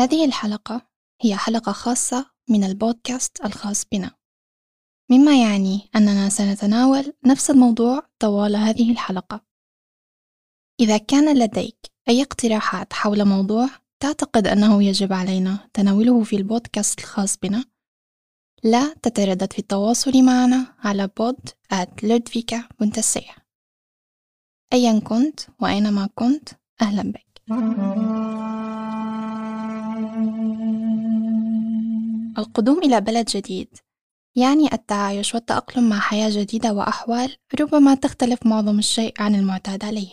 هذه 0.00 0.24
الحلقة 0.24 0.86
هي 1.22 1.36
حلقة 1.36 1.72
خاصة 1.72 2.30
من 2.48 2.64
البودكاست 2.64 3.44
الخاص 3.44 3.84
بنا. 3.92 4.10
مما 5.10 5.42
يعني 5.42 5.90
أننا 5.96 6.28
سنتناول 6.28 7.12
نفس 7.26 7.50
الموضوع 7.50 8.02
طوال 8.18 8.56
هذه 8.56 8.92
الحلقة. 8.92 9.44
إذا 10.80 10.96
كان 10.96 11.38
لديك 11.38 11.76
أي 12.08 12.22
اقتراحات 12.22 12.92
حول 12.92 13.24
موضوع 13.24 13.68
تعتقد 14.02 14.46
أنه 14.46 14.82
يجب 14.82 15.12
علينا 15.12 15.68
تناوله 15.74 16.22
في 16.22 16.36
البودكاست 16.36 16.98
الخاص 16.98 17.36
بنا 17.36 17.64
لا 18.62 18.94
تتردد 18.94 19.52
في 19.52 19.58
التواصل 19.58 20.22
معنا 20.22 20.76
على 20.78 21.10
بود 21.18 21.48
at 21.74 22.04
أيا 24.72 25.00
كنت 25.00 25.40
وأينما 25.60 26.08
كنت 26.14 26.48
أهلا 26.82 27.02
بك. 27.02 27.40
القدوم 32.40 32.78
إلى 32.78 33.00
بلد 33.00 33.26
جديد 33.26 33.78
يعني 34.36 34.72
التعايش 34.72 35.34
والتأقلم 35.34 35.88
مع 35.88 36.00
حياة 36.00 36.30
جديدة 36.30 36.72
وأحوال 36.72 37.36
ربما 37.60 37.94
تختلف 37.94 38.46
معظم 38.46 38.78
الشيء 38.78 39.22
عن 39.22 39.34
المعتاد 39.34 39.84
عليه. 39.84 40.12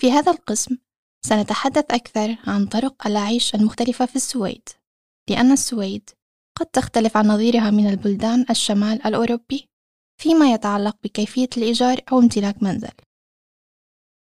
في 0.00 0.12
هذا 0.12 0.32
القسم 0.32 0.78
سنتحدث 1.26 1.84
أكثر 1.90 2.36
عن 2.46 2.66
طرق 2.66 3.06
العيش 3.06 3.54
المختلفة 3.54 4.06
في 4.06 4.16
السويد، 4.16 4.68
لأن 5.30 5.52
السويد 5.52 6.10
قد 6.58 6.66
تختلف 6.66 7.16
عن 7.16 7.26
نظيرها 7.26 7.70
من 7.70 7.88
البلدان 7.90 8.46
الشمال 8.50 9.06
الأوروبي 9.06 9.68
فيما 10.20 10.52
يتعلق 10.52 10.96
بكيفية 11.04 11.48
الإيجار 11.56 12.00
أو 12.12 12.18
امتلاك 12.18 12.62
منزل. 12.62 12.92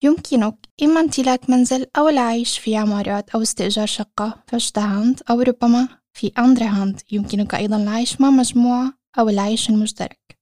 يمكنك 0.04 0.70
إما 0.84 1.00
امتلاك 1.02 1.50
منزل 1.50 1.88
أو 1.98 2.10
العيش 2.10 2.60
في 2.60 2.76
عمارات 2.76 3.30
أو 3.30 3.42
استئجار 3.42 3.88
شقة 3.88 4.44
فاشتهاند 4.48 5.22
أو 5.30 5.42
ربما 5.42 6.01
في 6.14 6.28
أندرهاند 6.38 7.02
يمكنك 7.12 7.56
أيضا 7.56 7.78
العيش 7.78 8.22
مع 8.22 8.30
مجموعة 8.30 8.94
أو 9.20 9.30
العيش 9.30 9.70
المشترك. 9.70 10.40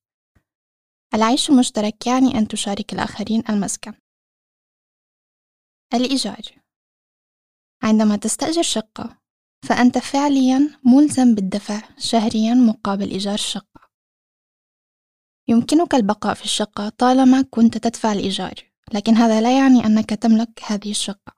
العيش 1.13 1.49
المشترك 1.49 2.07
يعني 2.07 2.37
أن 2.37 2.47
تشارك 2.47 2.93
الآخرين 2.93 3.43
المسكن. 3.49 3.93
الإيجار. 5.93 6.41
عندما 7.83 8.15
تستأجر 8.15 8.61
شقة 8.61 9.17
فأنت 9.69 9.97
فعليا 9.97 10.79
ملزم 10.85 11.35
بالدفع 11.35 11.81
شهريا 11.97 12.53
مقابل 12.53 13.09
إيجار 13.11 13.33
الشقة. 13.33 13.89
يمكنك 15.47 15.95
البقاء 15.95 16.33
في 16.33 16.43
الشقة 16.43 16.89
طالما 16.89 17.41
كنت 17.41 17.77
تدفع 17.77 18.11
الإيجار 18.11 18.53
لكن 18.93 19.13
هذا 19.13 19.41
لا 19.41 19.57
يعني 19.57 19.85
أنك 19.85 20.09
تملك 20.09 20.63
هذه 20.65 20.91
الشقة. 20.91 21.33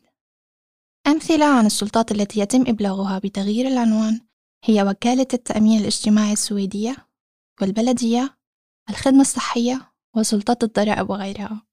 أمثلة 1.07 1.45
عن 1.45 1.67
السلطات 1.67 2.13
التي 2.13 2.41
يتم 2.41 2.61
إبلاغها 2.61 3.19
بتغيير 3.19 3.69
العنوان 3.69 4.28
هي 4.65 4.83
وكالة 4.83 5.27
التأمين 5.35 5.81
الاجتماعي 5.81 6.33
السويدية 6.33 6.97
والبلدية 7.61 8.39
الخدمة 8.91 9.21
الصحية 9.21 9.93
وسلطات 10.17 10.65
الضرائب 10.65 11.11
وغيرها. 11.11 11.67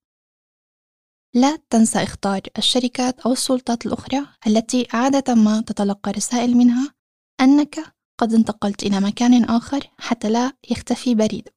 لا 1.34 1.56
تنسى 1.70 2.02
اختار 2.02 2.40
الشركات 2.58 3.20
أو 3.20 3.32
السلطات 3.32 3.86
الأخرى 3.86 4.26
التي 4.46 4.86
عادة 4.92 5.34
ما 5.34 5.60
تتلقى 5.60 6.10
رسائل 6.10 6.56
منها 6.56 6.94
أنك 7.40 7.96
قد 8.18 8.32
انتقلت 8.32 8.82
إلى 8.82 9.00
مكان 9.00 9.44
آخر 9.44 9.90
حتى 9.98 10.30
لا 10.30 10.52
يختفي 10.70 11.14
بريدك 11.14 11.54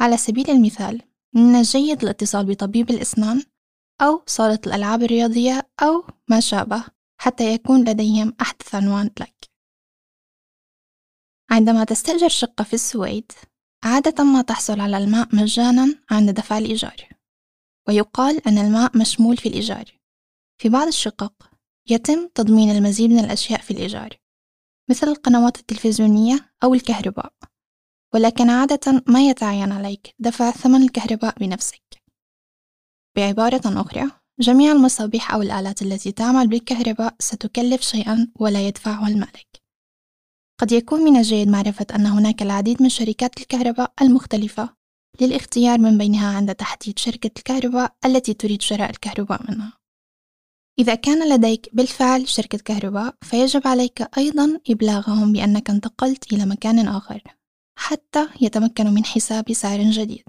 على 0.00 0.16
سبيل 0.16 0.50
المثال 0.50 1.02
من 1.34 1.54
الجيد 1.54 2.02
الاتصال 2.02 2.46
بطبيب 2.46 2.90
الأسنان 2.90 3.42
أو 4.02 4.22
صالة 4.26 4.58
الألعاب 4.66 5.02
الرياضية 5.02 5.70
أو 5.82 6.04
ما 6.28 6.40
شابه 6.40 6.84
حتى 7.20 7.54
يكون 7.54 7.88
لديهم 7.88 8.34
أحدث 8.40 8.74
عنوان 8.74 9.10
لك. 9.20 9.33
عندما 11.54 11.84
تستأجر 11.84 12.28
شقة 12.28 12.64
في 12.64 12.74
السويد 12.74 13.32
عادة 13.84 14.24
ما 14.24 14.42
تحصل 14.42 14.80
على 14.80 14.98
الماء 14.98 15.36
مجانا 15.36 15.98
عند 16.10 16.30
دفع 16.30 16.58
الإيجار 16.58 17.08
ويقال 17.88 18.48
أن 18.48 18.58
الماء 18.58 18.98
مشمول 18.98 19.36
في 19.36 19.48
الإيجار. 19.48 19.84
في 20.60 20.68
بعض 20.68 20.86
الشقق 20.86 21.50
يتم 21.90 22.28
تضمين 22.34 22.70
المزيد 22.70 23.10
من 23.10 23.18
الأشياء 23.18 23.60
في 23.60 23.70
الإيجار 23.70 24.16
مثل 24.90 25.08
القنوات 25.08 25.58
التلفزيونية 25.58 26.54
أو 26.64 26.74
الكهرباء 26.74 27.32
ولكن 28.14 28.50
عادة 28.50 29.04
ما 29.06 29.28
يتعين 29.28 29.72
عليك 29.72 30.14
دفع 30.18 30.50
ثمن 30.50 30.82
الكهرباء 30.82 31.38
بنفسك. 31.38 32.02
بعبارة 33.16 33.80
أخرى 33.80 34.10
جميع 34.40 34.72
المصابيح 34.72 35.34
أو 35.34 35.42
الآلات 35.42 35.82
التي 35.82 36.12
تعمل 36.12 36.48
بالكهرباء 36.48 37.14
ستكلف 37.18 37.82
شيئا 37.82 38.32
ولا 38.40 38.68
يدفعه 38.68 39.08
المالك. 39.08 39.63
قد 40.64 40.72
يكون 40.72 41.00
من 41.00 41.16
الجيد 41.16 41.48
معرفة 41.48 41.86
أن 41.94 42.06
هناك 42.06 42.42
العديد 42.42 42.82
من 42.82 42.88
شركات 42.88 43.40
الكهرباء 43.40 43.92
المختلفة. 44.02 44.76
للاختيار 45.20 45.78
من 45.78 45.98
بينها 45.98 46.36
عند 46.36 46.54
تحديد 46.54 46.98
شركة 46.98 47.30
الكهرباء 47.36 47.96
التي 48.04 48.34
تريد 48.34 48.62
شراء 48.62 48.90
الكهرباء 48.90 49.52
منها. 49.52 49.72
إذا 50.78 50.94
كان 50.94 51.34
لديك 51.34 51.68
بالفعل 51.72 52.28
شركة 52.28 52.58
كهرباء 52.58 53.14
فيجب 53.22 53.66
عليك 53.66 54.18
أيضا 54.18 54.60
إبلاغهم 54.70 55.32
بأنك 55.32 55.70
انتقلت 55.70 56.32
إلى 56.32 56.46
مكان 56.46 56.88
آخر 56.88 57.22
حتى 57.78 58.28
يتمكنوا 58.40 58.92
من 58.92 59.04
حساب 59.04 59.52
سعر 59.52 59.82
جديد. 59.82 60.28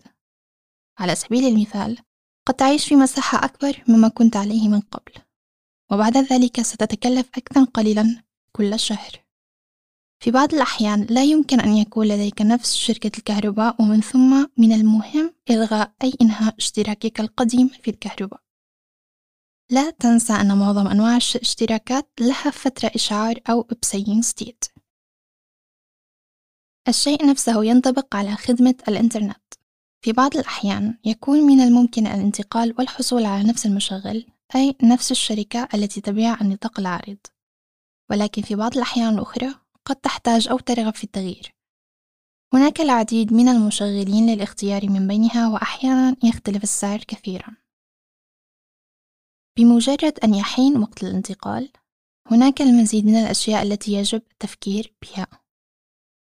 على 1.00 1.16
سبيل 1.16 1.46
المثال 1.46 1.98
قد 2.48 2.54
تعيش 2.54 2.88
في 2.88 2.96
مساحة 2.96 3.46
أكبر 3.46 3.84
مما 3.88 4.08
كنت 4.08 4.36
عليه 4.36 4.68
من 4.70 4.80
قبل. 4.80 5.14
وبعد 5.92 6.18
ذلك 6.18 6.62
ستتكلف 6.62 7.30
أكثر 7.38 7.64
قليلا 7.64 8.24
كل 8.52 8.80
شهر. 8.80 9.25
في 10.26 10.32
بعض 10.32 10.54
الأحيان 10.54 11.08
لا 11.10 11.24
يمكن 11.24 11.60
أن 11.60 11.78
يكون 11.78 12.08
لديك 12.08 12.42
نفس 12.42 12.76
شركة 12.76 13.12
الكهرباء 13.18 13.82
ومن 13.82 14.02
ثم 14.02 14.48
من 14.58 14.72
المهم 14.72 15.34
إلغاء 15.50 15.92
أي 16.04 16.14
إنهاء 16.22 16.56
اشتراكك 16.58 17.20
القديم 17.20 17.68
في 17.68 17.92
الكهرباء. 17.92 18.42
لا 19.72 19.90
تنسى 19.90 20.34
أن 20.34 20.58
معظم 20.58 20.88
أنواع 20.88 21.18
الاشتراكات 21.36 22.10
لها 22.20 22.50
فترة 22.52 22.92
إشعار 22.96 23.40
أو 23.50 23.68
obsaying 23.74 24.24
state 24.34 24.70
الشيء 26.88 27.26
نفسه 27.26 27.66
ينطبق 27.66 28.16
على 28.16 28.36
خدمة 28.36 28.76
الإنترنت. 28.88 29.54
في 30.02 30.12
بعض 30.12 30.38
الأحيان 30.38 30.98
يكون 31.06 31.40
من 31.40 31.62
الممكن 31.62 32.08
الانتقال 32.08 32.76
والحصول 32.78 33.26
على 33.26 33.44
نفس 33.50 33.66
المشغل 33.66 34.26
أي 34.56 34.76
نفس 34.84 35.12
الشركة 35.12 35.68
التي 35.74 36.02
تبيع 36.02 36.42
النطاق 36.42 36.80
العارض 36.80 37.18
ولكن 38.10 38.42
في 38.42 38.56
بعض 38.56 38.76
الأحيان 38.76 39.14
الأخرى 39.14 39.65
قد 39.86 39.96
تحتاج 39.96 40.48
أو 40.48 40.60
ترغب 40.60 40.96
في 40.96 41.04
التغيير. 41.04 41.56
هناك 42.54 42.82
العديد 42.82 43.34
من 43.34 43.50
المشغلين 43.50 44.30
للاختيار 44.30 44.90
من 44.90 45.08
بينها 45.08 45.48
وأحيانا 45.48 46.16
يختلف 46.24 46.64
السعر 46.64 47.00
كثيرا. 47.00 47.58
بمجرد 49.58 50.20
أن 50.24 50.34
يحين 50.34 50.78
وقت 50.78 51.04
الانتقال 51.04 51.72
هناك 52.32 52.62
المزيد 52.62 53.06
من 53.06 53.16
الأشياء 53.16 53.64
التي 53.64 53.94
يجب 53.94 54.22
التفكير 54.32 54.94
بها. 55.02 55.28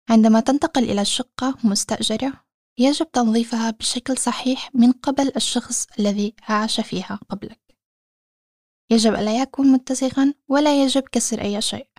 عندما 0.10 0.40
تنتقل 0.40 0.84
إلى 0.84 1.02
الشقة 1.02 1.58
مستأجرة 1.64 2.44
يجب 2.80 3.12
تنظيفها 3.12 3.72
بشكل 3.72 4.18
صحيح 4.18 4.76
من 4.76 4.92
قبل 4.92 5.32
الشخص 5.36 5.88
الذي 6.00 6.36
عاش 6.42 6.80
فيها 6.80 7.20
قبلك. 7.30 7.78
يجب 8.92 9.14
ألا 9.14 9.42
يكون 9.42 9.68
متسخا 9.68 10.34
ولا 10.48 10.84
يجب 10.84 11.04
كسر 11.04 11.42
أي 11.42 11.62
شيء. 11.62 11.93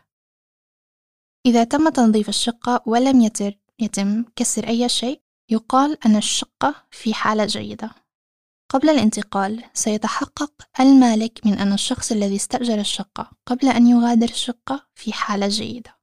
إذا 1.46 1.64
تم 1.64 1.88
تنظيف 1.88 2.28
الشقة 2.28 2.82
ولم 2.86 3.20
يتر 3.20 3.58
يتم 3.78 4.24
كسر 4.36 4.68
أي 4.68 4.88
شيء 4.88 5.20
يقال 5.50 5.98
أن 6.06 6.16
الشقة 6.16 6.74
في 6.90 7.14
حالة 7.14 7.46
جيدة. 7.46 7.90
قبل 8.70 8.90
الانتقال 8.90 9.64
سيتحقق 9.74 10.52
المالك 10.80 11.46
من 11.46 11.52
أن 11.58 11.72
الشخص 11.72 12.12
الذي 12.12 12.36
استأجر 12.36 12.80
الشقة 12.80 13.30
قبل 13.46 13.68
أن 13.68 13.86
يغادر 13.86 14.28
الشقة 14.28 14.86
في 14.94 15.12
حالة 15.12 15.48
جيدة. 15.48 15.98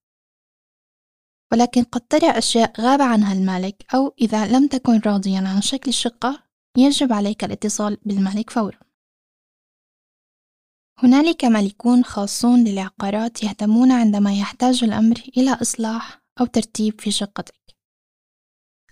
ولكن 1.52 1.84
قد 1.84 2.02
ترى 2.02 2.30
أشياء 2.30 2.82
غاب 2.82 3.02
عنها 3.02 3.34
المالك 3.34 3.86
أو 3.96 4.14
إذا 4.22 4.48
لم 4.48 4.68
تكن 4.68 5.02
راضيا 5.06 5.40
عن 5.48 5.62
شكل 5.62 5.90
الشقة 5.90 6.44
يجب 6.78 7.14
عليك 7.14 7.44
الاتصال 7.44 7.98
بالمالك 8.06 8.50
فورا. 8.50 8.80
هنالك 11.03 11.45
مالكون 11.45 12.03
خاصون 12.03 12.63
للعقارات 12.63 13.44
يهتمون 13.44 13.92
عندما 13.92 14.33
يحتاج 14.33 14.83
الأمر 14.83 15.24
إلى 15.38 15.51
إصلاح 15.51 16.21
أو 16.39 16.45
ترتيب 16.45 17.01
في 17.01 17.12
شقتك. 17.12 17.75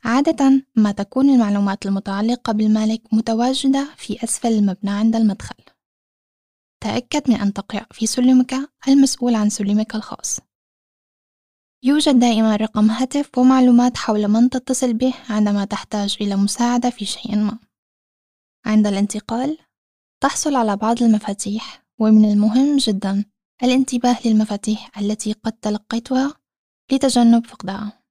عادة 0.03 0.65
ما 0.75 0.91
تكون 0.91 1.29
المعلومات 1.29 1.85
المتعلقة 1.85 2.53
بالمالك 2.53 3.13
متواجدة 3.13 3.87
في 3.97 4.23
أسفل 4.23 4.51
المبنى 4.51 4.91
عند 4.91 5.15
المدخل. 5.15 5.55
تأكد 6.83 7.29
من 7.31 7.35
أن 7.35 7.53
تقرأ 7.53 7.85
في 7.91 8.05
سلمك 8.05 8.55
المسؤول 8.87 9.35
عن 9.35 9.49
سلمك 9.49 9.95
الخاص. 9.95 10.39
يوجد 11.83 12.19
دائما 12.19 12.55
رقم 12.55 12.91
هاتف 12.91 13.37
ومعلومات 13.37 13.97
حول 13.97 14.27
من 14.27 14.49
تتصل 14.49 14.93
به 14.93 15.13
عندما 15.29 15.65
تحتاج 15.65 16.17
إلى 16.21 16.35
مساعدة 16.35 16.89
في 16.89 17.05
شيء 17.05 17.35
ما. 17.35 17.59
عند 18.65 18.87
الانتقال 18.87 19.57
تحصل 20.23 20.55
على 20.55 20.75
بعض 20.75 21.03
المفاتيح 21.03 21.88
ومن 21.99 22.31
المهم 22.31 22.77
جدا 22.77 23.25
الانتباه 23.63 24.17
للمفاتيح 24.25 24.97
التي 24.99 25.33
قد 25.33 25.51
تلقيتها 25.51 26.33
لتجنب 26.91 27.45
فقدها. 27.45 28.03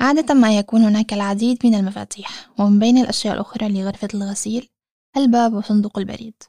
عادة 0.00 0.34
ما 0.34 0.58
يكون 0.58 0.82
هناك 0.82 1.12
العديد 1.12 1.66
من 1.66 1.74
المفاتيح 1.74 2.50
ومن 2.60 2.78
بين 2.78 2.98
الأشياء 2.98 3.34
الأخرى 3.34 3.68
لغرفة 3.68 4.08
الغسيل 4.14 4.68
الباب 5.16 5.52
وصندوق 5.52 5.98
البريد. 5.98 6.42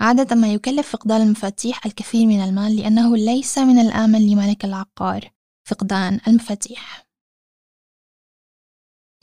عادة 0.00 0.36
ما 0.36 0.52
يكلف 0.52 0.88
فقدان 0.88 1.20
المفاتيح 1.20 1.86
الكثير 1.86 2.26
من 2.26 2.40
المال 2.40 2.76
لأنه 2.76 3.16
ليس 3.16 3.58
من 3.58 3.78
الآمن 3.78 4.30
لمالك 4.30 4.64
العقار 4.64 5.30
فقدان 5.68 6.20
المفاتيح. 6.28 7.06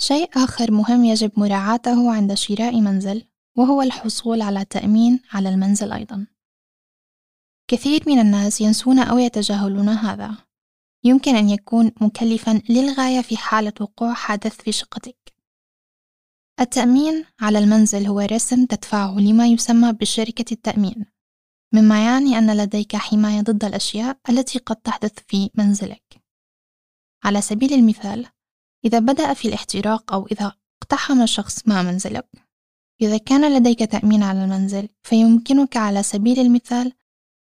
شيء 0.02 0.30
آخر 0.44 0.72
مهم 0.72 1.06
يجب 1.06 1.40
مراعاته 1.40 2.14
عند 2.14 2.34
شراء 2.34 2.82
منزل 2.82 3.33
وهو 3.58 3.82
الحصول 3.82 4.42
على 4.42 4.66
تأمين 4.66 5.20
على 5.32 5.50
المنزل 5.50 5.92
أيضا. 5.92 6.28
كثير 7.68 8.04
من 8.08 8.20
الناس 8.20 8.62
ينسون 8.62 9.00
أو 9.00 9.18
يتجاهلون 9.18 9.90
هذا. 9.90 10.38
يمكن 11.04 11.36
أن 11.36 11.50
يكون 11.50 11.92
مكلفا 12.02 12.62
للغاية 12.70 13.22
في 13.22 13.38
حالة 13.38 13.74
وقوع 13.82 14.14
حادث 14.14 14.62
في 14.62 14.72
شقتك. 14.72 15.34
التأمين 16.60 17.26
على 17.40 17.60
المنزل 17.60 18.08
هو 18.08 18.20
رسم 18.20 18.66
تدفعه 18.66 19.20
لما 19.20 19.48
يسمى 19.48 19.94
بشركة 19.94 20.54
التأمين 20.54 21.06
مما 21.74 22.06
يعني 22.06 22.38
أن 22.38 22.58
لديك 22.58 22.96
حماية 22.96 23.42
ضد 23.42 23.66
الأشياء 23.66 24.20
التي 24.30 24.60
قد 24.60 24.76
تحدث 24.76 25.20
في 25.28 25.50
منزلك. 25.56 26.24
على 27.24 27.42
سبيل 27.42 27.74
المثال 27.74 28.28
إذا 28.86 29.00
بدأ 29.00 29.34
في 29.34 29.48
الاحتراق 29.48 30.14
أو 30.14 30.28
إذا 30.28 30.56
اقتحم 30.82 31.26
شخص 31.26 31.68
ما 31.68 31.84
منزلك 31.84 32.53
إذا 33.04 33.18
كان 33.18 33.58
لديك 33.58 33.80
تأمين 33.80 34.24
على 34.24 34.44
المنزل 34.44 34.90
فيمكنك 35.04 35.78
على 35.78 36.04
سبيل 36.04 36.40
المثال 36.40 36.94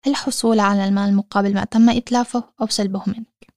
الحصول 0.07 0.59
على 0.59 0.85
المال 0.85 1.15
مقابل 1.15 1.53
ما 1.53 1.63
تم 1.65 1.89
إتلافه 1.89 2.53
أو 2.61 2.67
سلبه 2.67 3.03
منك. 3.07 3.53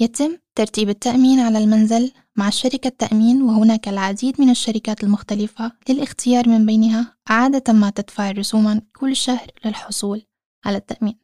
يتم 0.00 0.38
ترتيب 0.54 0.88
التأمين 0.88 1.40
على 1.40 1.58
المنزل 1.58 2.12
مع 2.36 2.50
شركة 2.50 2.88
تأمين 2.88 3.42
وهناك 3.42 3.88
العديد 3.88 4.40
من 4.40 4.50
الشركات 4.50 5.04
المختلفة 5.04 5.72
للاختيار 5.88 6.48
من 6.48 6.66
بينها 6.66 7.16
عادة 7.28 7.72
ما 7.72 7.90
تدفع 7.90 8.30
رسوما 8.30 8.82
كل 8.96 9.16
شهر 9.16 9.50
للحصول 9.64 10.26
على 10.64 10.76
التأمين. 10.76 11.18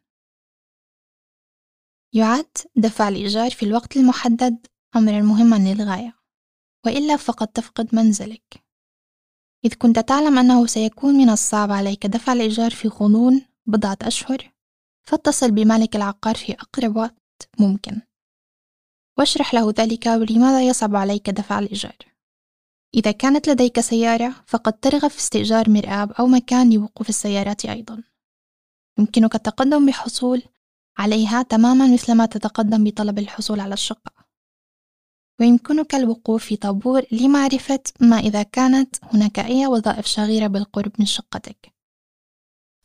يعد 2.12 2.56
دفع 2.76 3.08
الإيجار 3.08 3.50
في 3.50 3.64
الوقت 3.67 3.96
المحدد 3.96 4.67
أمرا 4.96 5.20
مهما 5.20 5.56
للغاية 5.56 6.14
وإلا 6.87 7.17
فقد 7.17 7.49
تفقد 7.49 7.94
منزلك. 7.94 8.64
إذ 9.65 9.75
كنت 9.75 9.99
تعلم 9.99 10.39
أنه 10.39 10.67
سيكون 10.67 11.15
من 11.15 11.31
الصعب 11.31 11.73
عليك 11.73 12.07
دفع 12.07 12.33
الإيجار 12.33 12.71
في 12.71 12.89
غضون 12.89 13.43
بضعة 13.67 13.99
أشهر 14.03 14.53
فاتصل 15.03 15.51
بمالك 15.51 15.97
العقار 15.97 16.35
في 16.35 16.53
أقرب 16.53 16.97
وقت 16.97 17.49
ممكن. 17.59 18.01
واشرح 19.19 19.55
له 19.55 19.75
ذلك 19.79 20.06
ولماذا 20.06 20.63
يصعب 20.63 20.97
عليك 20.97 21.31
دفع 21.31 21.59
الإيجار. 21.59 21.97
إذا 22.94 23.11
كانت 23.11 23.49
لديك 23.49 23.81
سيارة 23.81 24.35
فقد 24.47 24.73
ترغب 24.73 25.11
في 25.11 25.19
استئجار 25.19 25.71
مرآب 25.71 26.13
أو 26.13 26.27
مكان 26.27 26.73
لوقوف 26.73 27.09
السيارات 27.09 27.65
أيضا. 27.65 28.03
يمكنك 28.99 29.35
التقدم 29.35 29.87
بحصول 29.87 30.43
عليها 30.99 31.43
تماما 31.43 31.87
مثلما 31.93 32.27
تتقدم 32.27 32.85
بطلب 32.85 33.19
الحصول 33.19 33.61
على 33.61 33.75
الشقة. 33.75 34.13
ويمكنك 35.41 35.94
الوقوف 35.94 36.44
في 36.44 36.56
طابور 36.56 37.03
لمعرفة 37.12 37.81
ما 38.00 38.17
إذا 38.17 38.43
كانت 38.43 38.96
هناك 39.05 39.38
أي 39.38 39.67
وظائف 39.67 40.06
شغيرة 40.06 40.46
بالقرب 40.46 40.93
من 40.98 41.06
شقتك. 41.06 41.74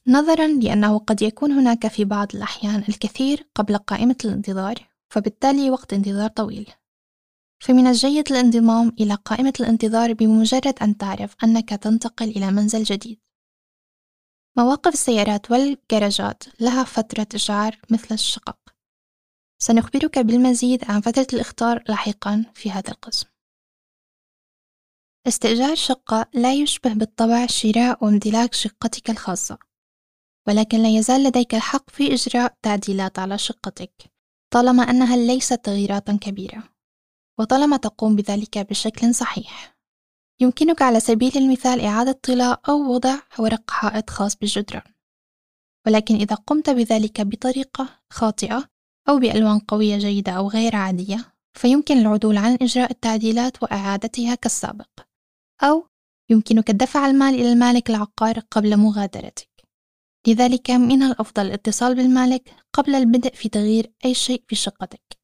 نظرا 0.08 0.48
لأنه 0.48 0.98
قد 0.98 1.22
يكون 1.22 1.52
هناك 1.52 1.88
في 1.88 2.06
بعض 2.06 2.36
الأحيان 2.36 2.84
الكثير 2.90 3.50
قبل 3.56 3.78
قائمة 3.78 4.16
الانتظار 4.26 4.90
فبالتالي 5.10 5.70
وقت 5.72 5.94
انتظار 5.94 6.30
طويل. 6.30 6.70
فمن 7.60 7.88
الجيد 7.88 8.32
الانضمام 8.32 8.96
إلى 9.00 9.14
قائمة 9.14 9.54
الانتظار 9.60 10.14
بمجرد 10.14 10.80
أن 10.82 10.98
تعرف 10.98 11.36
أنك 11.44 11.70
تنتقل 11.70 12.30
إلى 12.30 12.52
منزل 12.52 12.84
جديد. 12.84 13.20
مواقف 14.58 14.94
السيارات 14.94 15.52
والجراجات 15.52 16.44
لها 16.60 16.84
فترة 16.84 17.28
إشعار 17.36 17.78
مثل 17.90 18.14
الشقق. 18.14 18.58
سنخبرك 19.62 20.20
بالمزيد 20.20 20.92
عن 20.92 21.02
فترة 21.02 21.28
الإخطار 21.34 21.84
لاحقا 21.90 22.46
في 22.54 22.72
هذا 22.72 22.92
القسم. 22.92 23.28
استئجار 25.28 25.76
شقة 25.76 26.26
لا 26.34 26.54
يشبه 26.54 26.94
بالطبع 26.94 27.46
شراء 27.46 28.06
وامتلاك 28.06 28.54
شقتك 28.54 29.10
الخاصة 29.10 29.58
ولكن 30.48 30.78
لا 30.78 30.90
يزال 30.90 31.24
لديك 31.24 31.56
الحق 31.56 31.90
في 31.90 32.14
إجراء 32.14 32.58
تعديلات 32.62 33.20
على 33.20 33.38
شقتك 33.38 34.12
طالما 34.54 34.84
أنها 34.84 35.18
ليست 35.18 35.66
تغييرات 35.66 36.12
كبيرة 36.12 36.64
وطالما 37.40 37.78
تقوم 37.78 38.16
بذلك 38.16 38.58
بشكل 38.58 39.16
صحيح. 39.16 39.80
يمكنك 40.42 40.82
على 40.82 41.00
سبيل 41.00 41.38
المثال 41.38 41.82
إعادة 41.82 42.12
طلاء 42.12 42.62
أو 42.70 42.94
وضع 42.94 43.20
ورق 43.40 43.72
حائط 43.72 44.10
خاص 44.10 44.36
بالجدران 44.36 44.94
ولكن 45.88 46.16
إذا 46.16 46.36
قمت 46.36 46.70
بذلك 46.70 47.22
بطريقة 47.22 48.02
خاطئة 48.14 48.70
أو 49.10 49.20
بألوان 49.20 49.60
قوية 49.60 49.98
جيدة 49.98 50.32
أو 50.32 50.48
غير 50.50 50.76
عادية 50.76 51.34
فيمكن 51.54 51.98
العدول 51.98 52.38
عن 52.38 52.58
إجراء 52.62 52.92
التعديلات 52.92 53.64
وإعادتها 53.64 54.36
كالسابق. 54.36 54.90
أو 55.64 55.88
يمكنك 56.30 56.72
دفع 56.72 57.06
المال 57.08 57.34
إلى 57.34 57.54
المالك 57.54 57.90
العقار 57.90 58.40
قبل 58.40 58.78
مغادرتك. 58.78 59.50
لذلك 60.28 60.72
من 60.72 61.04
الأفضل 61.04 61.46
الاتصال 61.46 61.96
بالمالك 61.96 62.56
قبل 62.74 62.96
البدء 62.96 63.34
في 63.34 63.50
تغيير 63.50 63.94
أي 64.06 64.14
شيء 64.14 64.44
في 64.48 64.56
شقتك. 64.56 65.20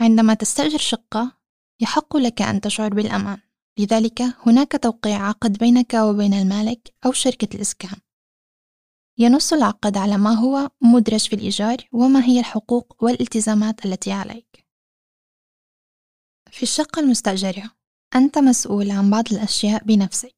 عندما 0.00 0.34
تستأجر 0.34 0.78
شقة 0.78 1.38
يحق 1.80 2.16
لك 2.16 2.42
أن 2.42 2.60
تشعر 2.60 2.94
بالأمان. 2.94 3.38
لذلك 3.78 4.22
هناك 4.22 4.72
توقيع 4.82 5.28
عقد 5.28 5.58
بينك 5.58 5.94
وبين 5.94 6.34
المالك 6.34 6.94
أو 7.06 7.12
شركة 7.12 7.56
الإسكان. 7.56 7.96
ينص 9.20 9.52
العقد 9.52 9.96
على 9.96 10.16
ما 10.16 10.30
هو 10.34 10.68
مدرج 10.80 11.28
في 11.28 11.36
الإيجار 11.36 11.76
وما 11.92 12.24
هي 12.24 12.40
الحقوق 12.40 12.96
والالتزامات 13.04 13.86
التي 13.86 14.12
عليك. 14.12 14.66
في 16.50 16.62
الشقة 16.62 17.00
المستأجرة 17.00 17.70
أنت 18.14 18.38
مسؤول 18.38 18.90
عن 18.90 19.10
بعض 19.10 19.32
الأشياء 19.32 19.84
بنفسك. 19.84 20.36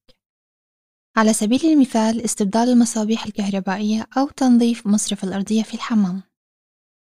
على 1.16 1.32
سبيل 1.32 1.64
المثال 1.64 2.24
استبدال 2.24 2.68
المصابيح 2.68 3.24
الكهربائية 3.24 4.06
أو 4.18 4.28
تنظيف 4.28 4.86
مصرف 4.86 5.24
الأرضية 5.24 5.62
في 5.62 5.74
الحمام. 5.74 6.22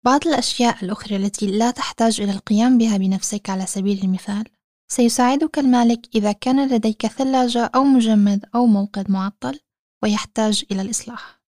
بعض 0.04 0.26
الأشياء 0.26 0.85
الأخرى 0.85 1.16
التي 1.16 1.47
لا 1.47 1.71
تحتاج 1.71 2.21
إلى 2.21 2.33
القيام 2.33 2.78
بها 2.78 2.97
بنفسك 2.97 3.50
على 3.50 3.66
سبيل 3.66 4.04
المثال 4.04 4.44
سيساعدك 4.88 5.59
المالك 5.59 6.16
إذا 6.16 6.33
كان 6.33 6.68
لديك 6.68 7.06
ثلاجة 7.06 7.64
أو 7.75 7.85
مجمد 7.85 8.44
أو 8.54 8.66
موقد 8.66 9.11
معطل 9.11 9.61
ويحتاج 10.02 10.64
إلى 10.71 10.83
الإصلاح. 10.83 11.44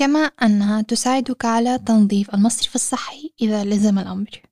كما 0.00 0.18
أنها 0.18 0.82
تساعدك 0.82 1.44
على 1.44 1.78
تنظيف 1.78 2.34
المصرف 2.34 2.74
الصحي 2.74 3.34
إذا 3.42 3.64
لزم 3.64 3.98
الأمر. 3.98 4.42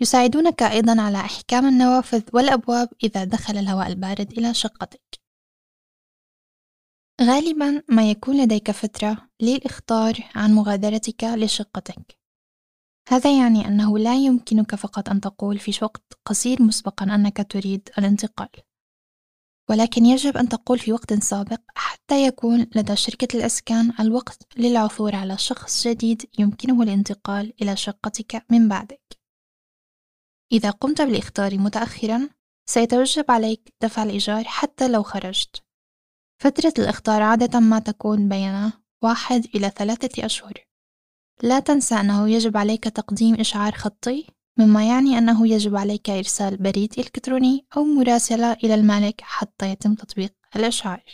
يساعدونك 0.00 0.62
أيضا 0.62 1.00
على 1.02 1.18
إحكام 1.18 1.66
النوافذ 1.66 2.22
والأبواب 2.32 2.88
إذا 3.02 3.24
دخل 3.24 3.58
الهواء 3.58 3.86
البارد 3.86 4.32
إلى 4.32 4.54
شقتك. 4.54 5.20
غالبا 7.20 7.82
ما 7.88 8.10
يكون 8.10 8.42
لديك 8.42 8.70
فترة 8.70 9.28
للإخطار 9.42 10.30
عن 10.34 10.52
مغادرتك 10.52 11.24
لشقتك. 11.24 12.18
هذا 13.08 13.38
يعني 13.38 13.68
أنه 13.68 13.98
لا 13.98 14.14
يمكنك 14.14 14.74
فقط 14.74 15.08
أن 15.08 15.20
تقول 15.20 15.58
في 15.58 15.84
وقت 15.84 16.18
قصير 16.24 16.62
مسبقا 16.62 17.14
أنك 17.14 17.52
تريد 17.52 17.88
الانتقال. 17.98 18.65
ولكن 19.70 20.06
يجب 20.06 20.36
أن 20.36 20.48
تقول 20.48 20.78
في 20.78 20.92
وقت 20.92 21.14
سابق 21.14 21.60
حتى 21.74 22.26
يكون 22.26 22.66
لدى 22.74 22.96
شركة 22.96 23.36
الإسكان 23.36 23.92
الوقت 24.00 24.58
للعثور 24.58 25.16
على 25.16 25.38
شخص 25.38 25.88
جديد 25.88 26.30
يمكنه 26.38 26.82
الانتقال 26.82 27.52
إلى 27.62 27.76
شقتك 27.76 28.46
من 28.50 28.68
بعدك. 28.68 29.18
إذا 30.52 30.70
قمت 30.70 31.02
بالاختيار 31.02 31.58
متأخرا 31.58 32.28
سيتوجب 32.68 33.30
عليك 33.30 33.74
دفع 33.82 34.02
الإيجار 34.02 34.44
حتى 34.44 34.88
لو 34.88 35.02
خرجت. 35.02 35.62
فترة 36.42 36.74
الإخطار 36.78 37.22
عادة 37.22 37.60
ما 37.60 37.78
تكون 37.78 38.28
بين 38.28 38.72
واحد 39.02 39.46
إلى 39.54 39.70
ثلاثة 39.70 40.26
أشهر. 40.26 40.66
لا 41.42 41.60
تنسى 41.60 41.94
أنه 41.94 42.30
يجب 42.30 42.56
عليك 42.56 42.84
تقديم 42.84 43.40
إشعار 43.40 43.72
خطي 43.72 44.26
مما 44.58 44.88
يعني 44.88 45.18
أنه 45.18 45.48
يجب 45.48 45.76
عليك 45.76 46.10
إرسال 46.10 46.56
بريد 46.56 46.94
إلكتروني 46.98 47.66
أو 47.76 47.84
مراسلة 47.84 48.52
إلى 48.52 48.74
المالك 48.74 49.20
حتى 49.20 49.70
يتم 49.70 49.94
تطبيق 49.94 50.34
الإشعار. 50.56 51.04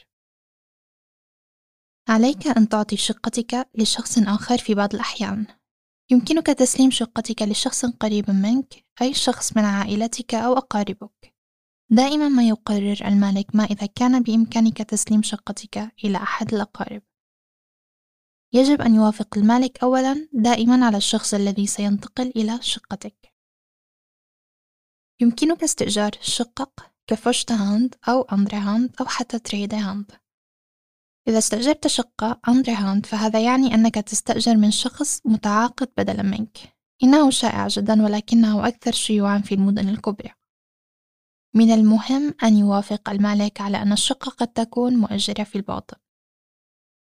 عليك 2.08 2.46
أن 2.46 2.68
تعطي 2.68 2.96
شقتك 2.96 3.68
لشخص 3.74 4.18
آخر 4.18 4.58
في 4.58 4.74
بعض 4.74 4.94
الأحيان. 4.94 5.46
يمكنك 6.10 6.46
تسليم 6.46 6.90
شقتك 6.90 7.42
لشخص 7.42 7.84
قريب 7.84 8.30
منك 8.30 8.84
أي 9.02 9.14
شخص 9.14 9.56
من 9.56 9.64
عائلتك 9.64 10.34
أو 10.34 10.52
أقاربك. 10.52 11.34
دائما 11.90 12.28
ما 12.28 12.48
يقرر 12.48 12.96
المالك 13.04 13.56
ما 13.56 13.64
إذا 13.64 13.86
كان 13.86 14.22
بإمكانك 14.22 14.78
تسليم 14.78 15.22
شقتك 15.22 15.92
إلى 16.04 16.18
أحد 16.18 16.54
الأقارب. 16.54 17.02
يجب 18.52 18.82
أن 18.82 18.94
يوافق 18.94 19.38
المالك 19.38 19.82
أولا 19.82 20.28
دائما 20.32 20.86
على 20.86 20.96
الشخص 20.96 21.34
الذي 21.34 21.66
سينتقل 21.66 22.32
إلى 22.36 22.58
شقتك. 22.62 23.31
يمكنك 25.20 25.62
استئجار 25.62 26.10
شقق 26.20 26.92
ك 27.06 27.13
första 27.13 27.52
hand 27.52 27.94
أو 28.08 28.22
andra 28.22 28.56
hand 28.56 28.96
أو 29.00 29.06
حتى 29.06 29.38
tredje 29.38 29.74
hand. 29.74 30.12
إذا 31.28 31.38
استأجرت 31.38 31.86
شقة 31.86 32.40
أندري 32.48 32.74
هاند 32.74 33.06
فهذا 33.06 33.44
يعني 33.44 33.74
أنك 33.74 33.94
تستأجر 33.94 34.56
من 34.56 34.70
شخص 34.70 35.20
متعاقد 35.24 35.88
بدلا 35.96 36.22
منك. 36.22 36.58
إنه 37.02 37.30
شائع 37.30 37.68
جدا 37.68 38.02
ولكنه 38.02 38.68
أكثر 38.68 38.92
شيوعا 38.92 39.38
في 39.38 39.54
المدن 39.54 39.88
الكبرى. 39.88 40.30
من 41.54 41.70
المهم 41.70 42.34
أن 42.42 42.56
يوافق 42.56 43.10
المالك 43.10 43.60
على 43.60 43.82
أن 43.82 43.92
الشقة 43.92 44.30
قد 44.30 44.48
تكون 44.48 44.96
مؤجرة 44.96 45.44
في 45.44 45.56
الباطن. 45.56 45.96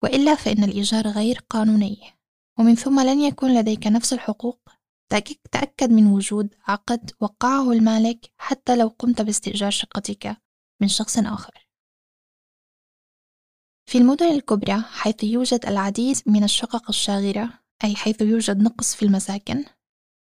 وإلا 0.02 0.34
فإن 0.34 0.64
الإيجار 0.64 1.08
غير 1.08 1.38
قانوني. 1.50 2.16
ومن 2.58 2.74
ثم 2.74 3.00
لن 3.00 3.20
يكون 3.20 3.54
لديك 3.58 3.86
نفس 3.86 4.12
الحقوق 4.12 4.65
تأكد 5.52 5.90
من 5.90 6.06
وجود 6.06 6.54
عقد 6.68 7.10
وقعه 7.20 7.72
المالك 7.72 8.32
حتى 8.38 8.76
لو 8.76 8.88
قمت 8.98 9.22
باستئجار 9.22 9.70
شقتك 9.70 10.36
من 10.82 10.88
شخص 10.88 11.18
آخر. 11.18 11.66
في 13.88 13.98
المدن 13.98 14.26
الكبرى 14.26 14.82
حيث 14.82 15.24
يوجد 15.24 15.66
العديد 15.66 16.16
من 16.26 16.44
الشقق 16.44 16.88
الشاغرة 16.88 17.52
أي 17.84 17.96
حيث 17.96 18.22
يوجد 18.22 18.62
نقص 18.62 18.94
في 18.94 19.04
المساكن 19.04 19.64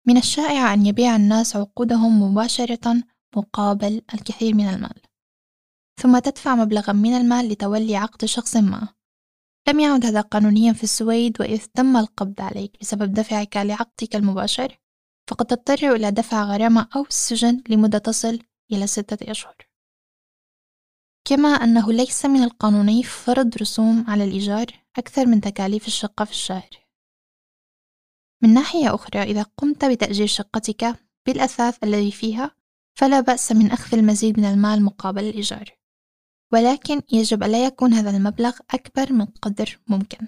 من 0.08 0.18
الشائع 0.18 0.74
أن 0.74 0.86
يبيع 0.86 1.16
الناس 1.16 1.56
عقودهم 1.56 2.22
مباشرة 2.22 3.04
مقابل 3.36 4.02
الكثير 4.14 4.56
من 4.56 4.70
المال. 4.70 5.02
ثم 6.02 6.20
تدفع 6.20 6.56
مبلغا 6.56 6.94
من 6.94 7.14
المال 7.14 7.50
لتولي 7.50 7.96
عقد 7.96 8.26
شخص 8.26 8.56
ما. 8.58 8.88
لم 9.70 9.80
يعد 9.80 10.06
هذا 10.06 10.22
قانونيا 10.22 10.74
في 10.74 10.84
السويد 10.84 11.42
وإذ 11.42 11.66
تم 11.66 11.98
القبض 11.98 12.42
عليك 12.42 12.78
بسبب 12.82 13.14
دفعك 13.14 13.58
لعقدك 13.58 14.16
المباشر. 14.16 14.80
فقد 15.30 15.46
تضطر 15.46 15.96
إلى 15.96 16.12
دفع 16.12 16.44
غرامة 16.44 16.90
أو 16.96 17.02
السجن 17.02 17.64
لمدة 17.70 17.98
تصل 17.98 18.40
إلى 18.72 18.88
ستة 18.88 19.32
أشهر. 19.32 19.56
كما 21.28 21.50
أنه 21.50 21.92
ليس 21.92 22.26
من 22.26 22.44
القانوني 22.44 23.04
فرض 23.04 23.58
رسوم 23.58 24.06
على 24.08 24.24
الإيجار 24.24 24.66
أكثر 24.98 25.26
من 25.26 25.42
تكاليف 25.42 25.88
الشقة 25.88 26.26
في 26.26 26.32
الشهر. 26.32 26.70
من 28.44 28.54
ناحية 28.54 28.96
أخرى 28.96 29.24
إذا 29.24 29.44
قمت 29.58 29.86
بتأجير 29.86 30.28
شقتك 30.28 30.96
بالأثاث 31.26 31.84
الذي 31.84 32.12
فيها 32.12 32.56
فلا 32.98 33.20
بأس 33.20 33.52
من 33.52 33.72
أخذ 33.72 33.98
المزيد 33.98 34.40
من 34.40 34.46
المال 34.46 34.84
مقابل 34.84 35.24
الإيجار. 35.24 35.78
ولكن 36.54 37.02
يجب 37.12 37.44
ألا 37.44 37.66
يكون 37.66 37.94
هذا 37.94 38.18
المبلغ 38.18 38.58
أكبر 38.72 39.14
من 39.14 39.26
قدر 39.26 39.80
ممكن. 39.88 40.28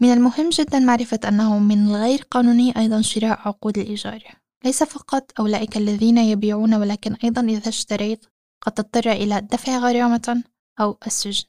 من 0.00 0.12
المهم 0.12 0.48
جدا 0.48 0.78
معرفة 0.78 1.20
أنه 1.28 1.58
من 1.58 1.86
الغير 1.86 2.22
قانوني 2.30 2.76
أيضا 2.76 3.00
شراء 3.02 3.48
عقود 3.48 3.78
الإيجار. 3.78 4.22
ليس 4.64 4.82
فقط 4.82 5.40
أولئك 5.40 5.76
الذين 5.76 6.18
يبيعون 6.18 6.74
ولكن 6.74 7.14
أيضا 7.14 7.40
إذا 7.40 7.68
اشتريت 7.68 8.26
قد 8.62 8.72
تضطر 8.72 9.12
إلى 9.12 9.40
دفع 9.40 9.78
غرامة 9.78 10.44
أو 10.80 10.98
السجن. 11.06 11.44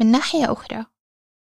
من 0.00 0.06
ناحية 0.06 0.52
أخرى 0.52 0.86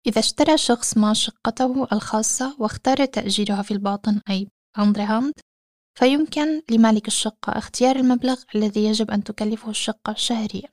إذا 0.06 0.18
اشترى 0.18 0.58
شخص 0.58 0.98
ما 0.98 1.14
شقته 1.14 1.88
الخاصة 1.92 2.56
واختار 2.58 3.04
تأجيرها 3.04 3.62
في 3.62 3.70
الباطن 3.70 4.20
أي 4.30 4.48
أندري 4.78 5.02
هاند 5.02 5.34
فيمكن 5.98 6.62
لمالك 6.70 7.06
الشقة 7.06 7.58
اختيار 7.58 7.96
المبلغ 7.96 8.42
الذي 8.54 8.84
يجب 8.84 9.10
أن 9.10 9.24
تكلفه 9.24 9.70
الشقة 9.70 10.14
شهريا. 10.14 10.68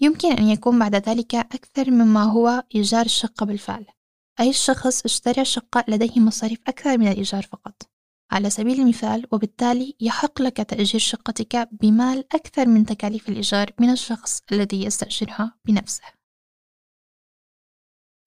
يمكن 0.00 0.32
أن 0.32 0.48
يكون 0.48 0.78
بعد 0.78 0.94
ذلك 0.96 1.34
أكثر 1.34 1.90
مما 1.90 2.22
هو 2.22 2.64
إيجار 2.74 3.04
الشقة 3.04 3.46
بالفعل. 3.46 3.86
أي 4.40 4.52
شخص 4.52 5.04
اشترى 5.04 5.44
شقة 5.44 5.84
لديه 5.88 6.20
مصاريف 6.20 6.58
أكثر 6.68 6.98
من 6.98 7.08
الإيجار 7.08 7.42
فقط. 7.42 7.90
على 8.32 8.50
سبيل 8.50 8.80
المثال 8.80 9.26
وبالتالي 9.32 9.96
يحق 10.00 10.42
لك 10.42 10.56
تأجير 10.56 11.00
شقتك 11.00 11.68
بمال 11.72 12.34
أكثر 12.34 12.66
من 12.68 12.86
تكاليف 12.86 13.28
الإيجار 13.28 13.70
من 13.80 13.90
الشخص 13.90 14.42
الذي 14.52 14.84
يستأجرها 14.84 15.58
بنفسه. 15.64 16.04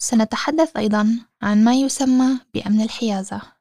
سنتحدث 0.01 0.77
أيضا 0.77 1.27
عن 1.41 1.63
ما 1.63 1.73
يسمى 1.73 2.39
بأمن 2.53 2.81
الحيازة. 2.81 3.52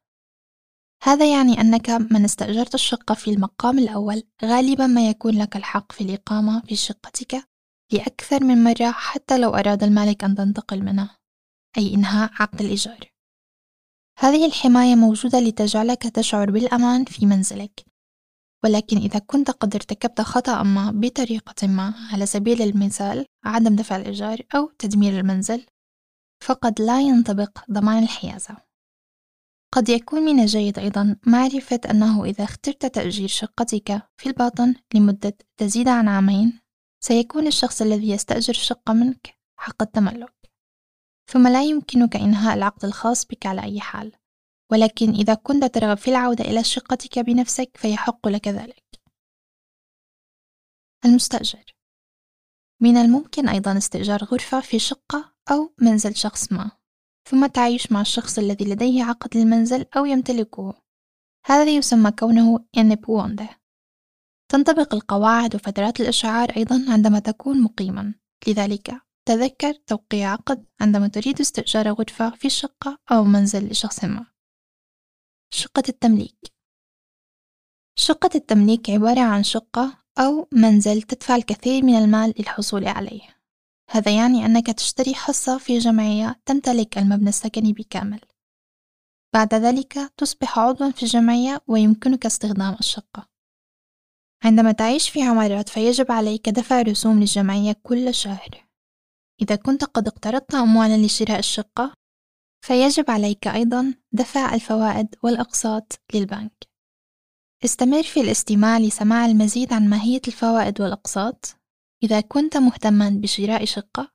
هذا 1.04 1.32
يعني 1.32 1.60
أنك 1.60 1.90
من 1.90 2.24
استأجرت 2.24 2.74
الشقة 2.74 3.14
في 3.14 3.30
المقام 3.30 3.78
الأول 3.78 4.22
غالبا 4.44 4.86
ما 4.86 5.08
يكون 5.08 5.38
لك 5.38 5.56
الحق 5.56 5.92
في 5.92 6.00
الإقامة 6.00 6.60
في 6.60 6.76
شقتك 6.76 7.48
لأكثر 7.92 8.44
من 8.44 8.64
مرة 8.64 8.90
حتى 8.90 9.38
لو 9.38 9.50
أراد 9.54 9.82
المالك 9.82 10.24
أن 10.24 10.34
تنتقل 10.34 10.82
منها 10.82 11.18
أي 11.78 11.94
إنهاء 11.94 12.30
عقد 12.40 12.60
الإيجار. 12.60 13.12
هذه 14.18 14.46
الحماية 14.46 14.94
موجودة 14.94 15.40
لتجعلك 15.40 16.02
تشعر 16.02 16.50
بالأمان 16.50 17.04
في 17.04 17.26
منزلك. 17.26 17.84
ولكن 18.64 18.96
إذا 18.96 19.18
كنت 19.18 19.50
قد 19.50 19.74
ارتكبت 19.74 20.20
خطأ 20.20 20.62
ما 20.62 20.90
بطريقة 20.90 21.66
ما 21.66 21.94
على 22.12 22.26
سبيل 22.26 22.62
المثال 22.62 23.26
عدم 23.44 23.76
دفع 23.76 23.96
الإيجار 23.96 24.42
أو 24.54 24.70
تدمير 24.78 25.20
المنزل 25.20 25.66
فقد 26.44 26.80
لا 26.80 27.00
ينطبق 27.00 27.58
ضمان 27.70 28.02
الحيازة. 28.02 28.71
قد 29.74 29.88
يكون 29.88 30.22
من 30.22 30.40
الجيد 30.40 30.78
أيضا 30.78 31.16
معرفة 31.26 31.80
أنه 31.90 32.24
إذا 32.24 32.44
اخترت 32.44 32.86
تأجير 32.86 33.28
شقتك 33.28 34.02
في 34.16 34.28
الباطن 34.28 34.74
لمدة 34.94 35.38
تزيد 35.56 35.88
عن 35.88 36.08
عامين 36.08 36.60
سيكون 37.04 37.46
الشخص 37.46 37.82
الذي 37.82 38.10
يستأجر 38.10 38.50
الشقة 38.50 38.92
منك 38.92 39.38
حق 39.56 39.82
التملك. 39.82 40.34
ثم 41.30 41.48
لا 41.48 41.62
يمكنك 41.62 42.16
إنهاء 42.16 42.56
العقد 42.56 42.84
الخاص 42.84 43.26
بك 43.26 43.46
على 43.46 43.62
أي 43.62 43.80
حال 43.80 44.12
ولكن 44.72 45.10
إذا 45.10 45.34
كنت 45.34 45.64
ترغب 45.64 45.96
في 45.96 46.10
العودة 46.10 46.44
إلى 46.44 46.64
شقتك 46.64 47.18
بنفسك 47.18 47.76
فيحق 47.76 48.28
لك 48.28 48.48
ذلك. 48.48 49.00
المستأجر. 51.04 51.64
من 52.80 52.96
الممكن 52.96 53.48
أيضا 53.48 53.78
استئجار 53.78 54.24
غرفة 54.24 54.60
في 54.60 54.78
شقة 54.78 55.34
أو 55.50 55.74
منزل 55.80 56.16
شخص 56.16 56.52
ما. 56.52 56.81
ثم 57.32 57.46
تعيش 57.46 57.92
مع 57.92 58.00
الشخص 58.00 58.38
الذي 58.38 58.64
لديه 58.64 59.04
عقد 59.04 59.36
للمنزل 59.36 59.86
أو 59.96 60.04
يمتلكه. 60.04 60.74
هذا 61.46 61.70
يسمى 61.70 62.10
كونه 62.10 62.64
إنبوونده 62.78 63.48
تنطبق 64.52 64.94
القواعد 64.94 65.54
وفترات 65.54 66.00
الإشعار 66.00 66.50
أيضا 66.56 66.86
عندما 66.88 67.18
تكون 67.18 67.62
مقيما. 67.62 68.14
لذلك 68.48 69.02
تذكر 69.28 69.72
توقيع 69.72 70.32
عقد 70.32 70.66
عندما 70.80 71.08
تريد 71.08 71.40
استئجار 71.40 71.92
غرفة 71.92 72.30
في 72.30 72.50
شقة 72.50 72.98
أو 73.12 73.24
منزل 73.24 73.68
لشخص 73.68 74.04
ما. 74.04 74.26
شقة 75.54 75.82
التمليك. 75.88 76.52
شقة 77.98 78.30
التمليك 78.34 78.90
عبارة 78.90 79.20
عن 79.20 79.42
شقة 79.42 80.04
أو 80.18 80.48
منزل 80.52 81.02
تدفع 81.02 81.36
الكثير 81.36 81.84
من 81.84 81.94
المال 81.94 82.34
للحصول 82.38 82.86
عليه. 82.88 83.41
هذا 83.92 84.16
يعني 84.16 84.46
أنك 84.46 84.70
تشتري 84.70 85.14
حصة 85.14 85.58
في 85.58 85.78
جمعية 85.78 86.40
تمتلك 86.46 86.98
المبنى 86.98 87.28
السكني 87.28 87.72
بكامل. 87.72 88.20
بعد 89.34 89.54
ذلك 89.54 89.92
تصبح 90.16 90.58
عضوا 90.58 90.90
في 90.90 91.02
الجمعية 91.02 91.60
ويمكنك 91.66 92.26
استخدام 92.26 92.76
الشقة. 92.80 93.28
عندما 94.44 94.72
تعيش 94.72 95.10
في 95.10 95.22
عمارات 95.22 95.68
فيجب 95.68 96.12
عليك 96.12 96.48
دفع 96.48 96.82
رسوم 96.82 97.20
للجمعية 97.20 97.76
كل 97.82 98.14
شهر. 98.14 98.66
إذا 99.42 99.56
كنت 99.56 99.84
قد 99.84 100.06
اقترضت 100.06 100.54
أموالا 100.54 101.06
لشراء 101.06 101.38
الشقة 101.38 101.92
فيجب 102.64 103.10
عليك 103.10 103.48
أيضا 103.48 103.94
دفع 104.12 104.54
الفوائد 104.54 105.14
والأقساط 105.22 106.00
للبنك. 106.14 106.68
استمر 107.64 108.02
في 108.02 108.20
الاستماع 108.20 108.78
لسماع 108.78 109.26
المزيد 109.26 109.72
عن 109.72 109.88
ماهية 109.88 110.22
الفوائد 110.28 110.80
والأقساط. 110.80 111.61
إذا 112.02 112.20
كنت 112.20 112.56
مهتما 112.56 113.10
بشراء 113.10 113.64
شقة 113.64 114.12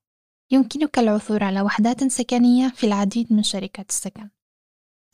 يمكنك 0.51 0.99
العثور 0.99 1.43
على 1.43 1.61
وحدات 1.61 2.03
سكنية 2.03 2.69
في 2.69 2.85
العديد 2.85 3.33
من 3.33 3.43
شركات 3.43 3.89
السكن. 3.89 4.29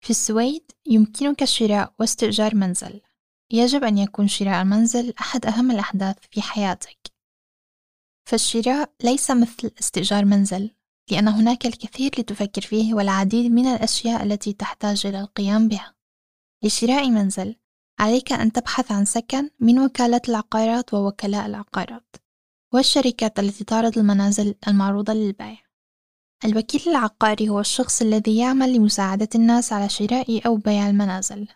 في 0.00 0.10
السويد 0.10 0.72
يمكنك 0.86 1.44
شراء 1.44 1.94
واستئجار 1.98 2.54
منزل. 2.54 3.00
يجب 3.52 3.84
أن 3.84 3.98
يكون 3.98 4.28
شراء 4.28 4.62
المنزل 4.62 5.14
أحد 5.20 5.46
أهم 5.46 5.70
الأحداث 5.70 6.16
في 6.30 6.42
حياتك. 6.42 6.98
فالشراء 8.28 8.92
ليس 9.04 9.30
مثل 9.30 9.70
استئجار 9.80 10.24
منزل 10.24 10.70
لأن 11.10 11.28
هناك 11.28 11.66
الكثير 11.66 12.10
لتفكر 12.18 12.60
فيه 12.60 12.94
والعديد 12.94 13.52
من 13.52 13.66
الأشياء 13.66 14.22
التي 14.22 14.52
تحتاج 14.52 15.06
إلى 15.06 15.20
القيام 15.20 15.68
بها. 15.68 15.94
لشراء 16.64 17.10
منزل 17.10 17.56
عليك 18.00 18.32
أن 18.32 18.52
تبحث 18.52 18.92
عن 18.92 19.04
سكن 19.04 19.50
من 19.60 19.78
وكالة 19.78 20.20
العقارات 20.28 20.94
ووكلاء 20.94 21.46
العقارات 21.46 22.16
والشركات 22.74 23.38
التي 23.38 23.64
تعرض 23.64 23.98
المنازل 23.98 24.54
المعروضة 24.68 25.12
للبيع. 25.12 25.58
الوكيل 26.44 26.82
العقاري 26.88 27.48
هو 27.48 27.60
الشخص 27.60 28.02
الذي 28.02 28.38
يعمل 28.38 28.74
لمساعدة 28.74 29.28
الناس 29.34 29.72
على 29.72 29.88
شراء 29.88 30.46
أو 30.46 30.56
بيع 30.56 30.88
المنازل. 30.88 31.48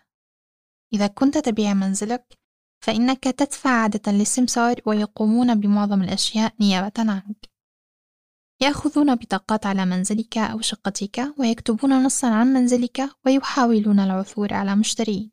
إذا 0.93 1.07
كنت 1.07 1.37
تبيع 1.37 1.73
منزلك 1.73 2.37
فإنك 2.83 3.23
تدفع 3.23 3.69
عادة 3.69 4.11
للسمسار 4.11 4.81
ويقومون 4.85 5.55
بمعظم 5.55 6.01
الأشياء 6.01 6.53
نيابة 6.59 6.93
عنك. 6.97 7.51
يأخذون 8.61 9.15
بطاقات 9.15 9.65
على 9.65 9.85
منزلك 9.85 10.37
أو 10.37 10.61
شقتك 10.61 11.33
ويكتبون 11.39 12.03
نصا 12.03 12.27
عن 12.27 12.47
منزلك 12.47 13.09
ويحاولون 13.25 13.99
العثور 13.99 14.53
على 14.53 14.75
مشترين. 14.75 15.31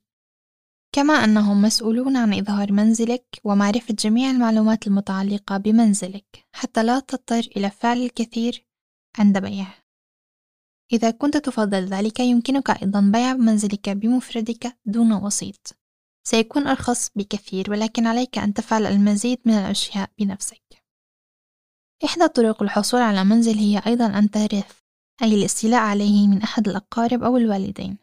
كما 0.95 1.15
أنهم 1.15 1.63
مسؤولون 1.63 2.17
عن 2.17 2.35
إظهار 2.35 2.73
منزلك 2.73 3.25
ومعرفة 3.45 3.95
جميع 3.95 4.31
المعلومات 4.31 4.87
المتعلقة 4.87 5.57
بمنزلك 5.57 6.47
حتى 6.53 6.83
لا 6.83 7.01
تضطر 7.01 7.39
إلى 7.57 7.71
فعل 7.71 8.03
الكثير 8.03 8.67
عند 9.19 9.39
بيعه. 9.39 9.75
إذا 10.93 11.11
كنت 11.11 11.37
تفضل 11.37 11.85
ذلك 11.85 12.21
يمكنك 12.21 12.71
أيضا 12.71 13.01
بيع 13.01 13.35
منزلك 13.35 13.89
بمفردك 13.89 14.79
دون 14.87 15.13
وسيط. 15.13 15.77
سيكون 16.25 16.67
أرخص 16.67 17.11
بكثير 17.17 17.71
ولكن 17.71 18.07
عليك 18.07 18.39
أن 18.39 18.55
تفعل 18.55 18.87
المزيد 18.87 19.39
من 19.45 19.53
الأشياء 19.53 20.11
بنفسك. 20.19 20.85
إحدى 22.05 22.29
طرق 22.29 22.63
الحصول 22.63 23.01
على 23.01 23.25
منزل 23.25 23.55
هي 23.55 23.83
أيضا 23.87 24.07
أن 24.07 24.31
ترث 24.31 24.79
أي 25.23 25.35
الاستيلاء 25.35 25.81
عليه 25.81 26.29
من 26.29 26.43
أحد 26.43 26.69
الأقارب 26.69 27.23
أو 27.23 27.37
الوالدين. 27.37 27.99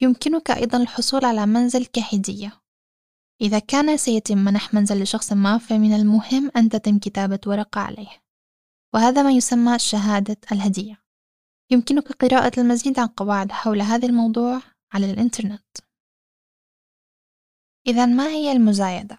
يمكنك 0.00 0.50
أيضا 0.50 0.78
الحصول 0.78 1.24
على 1.24 1.46
منزل 1.46 1.86
كهدية 1.86 2.60
إذا 3.40 3.58
كان 3.58 3.96
سيتم 3.96 4.38
منح 4.38 4.74
منزل 4.74 5.02
لشخص 5.02 5.32
ما 5.32 5.58
فمن 5.58 5.94
المهم 5.94 6.50
أن 6.56 6.68
تتم 6.68 6.98
كتابة 6.98 7.40
ورقة 7.46 7.80
عليه. 7.80 8.22
وهذا 8.94 9.22
ما 9.22 9.32
يسمى 9.32 9.78
شهادة 9.78 10.36
الهدية. 10.52 11.07
يمكنك 11.70 12.12
قراءة 12.12 12.60
المزيد 12.60 12.98
عن 12.98 13.06
قواعد 13.06 13.52
حول 13.52 13.82
هذا 13.82 14.06
الموضوع 14.06 14.60
على 14.92 15.10
الإنترنت. 15.10 15.76
إذا 17.86 18.06
ما 18.06 18.28
هي 18.28 18.52
المزايدة؟ 18.52 19.18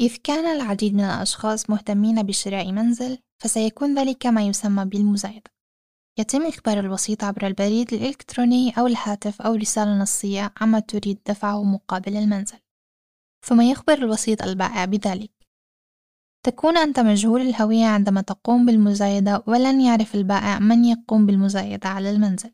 إذ 0.00 0.16
كان 0.16 0.56
العديد 0.56 0.94
من 0.94 1.04
الأشخاص 1.04 1.70
مهتمين 1.70 2.22
بشراء 2.22 2.72
منزل 2.72 3.18
فسيكون 3.42 3.98
ذلك 3.98 4.26
ما 4.26 4.46
يسمى 4.46 4.84
بالمزايدة. 4.84 5.50
يتم 6.18 6.46
إخبار 6.46 6.80
الوسيط 6.80 7.24
عبر 7.24 7.46
البريد 7.46 7.92
الإلكتروني 7.94 8.78
أو 8.78 8.86
الهاتف 8.86 9.42
أو 9.42 9.54
رسالة 9.54 9.98
نصية 9.98 10.54
عما 10.60 10.80
تريد 10.80 11.18
دفعه 11.26 11.64
مقابل 11.64 12.16
المنزل. 12.16 12.58
ثم 13.46 13.60
يخبر 13.60 13.92
الوسيط 13.92 14.42
البائع 14.42 14.84
بذلك. 14.84 15.41
تكون 16.42 16.76
أنت 16.76 17.00
مجهول 17.00 17.40
الهوية 17.40 17.86
عندما 17.86 18.20
تقوم 18.20 18.66
بالمزايدة 18.66 19.44
ولن 19.46 19.80
يعرف 19.80 20.14
البائع 20.14 20.58
من 20.58 20.84
يقوم 20.84 21.26
بالمزايدة 21.26 21.88
على 21.88 22.10
المنزل. 22.10 22.50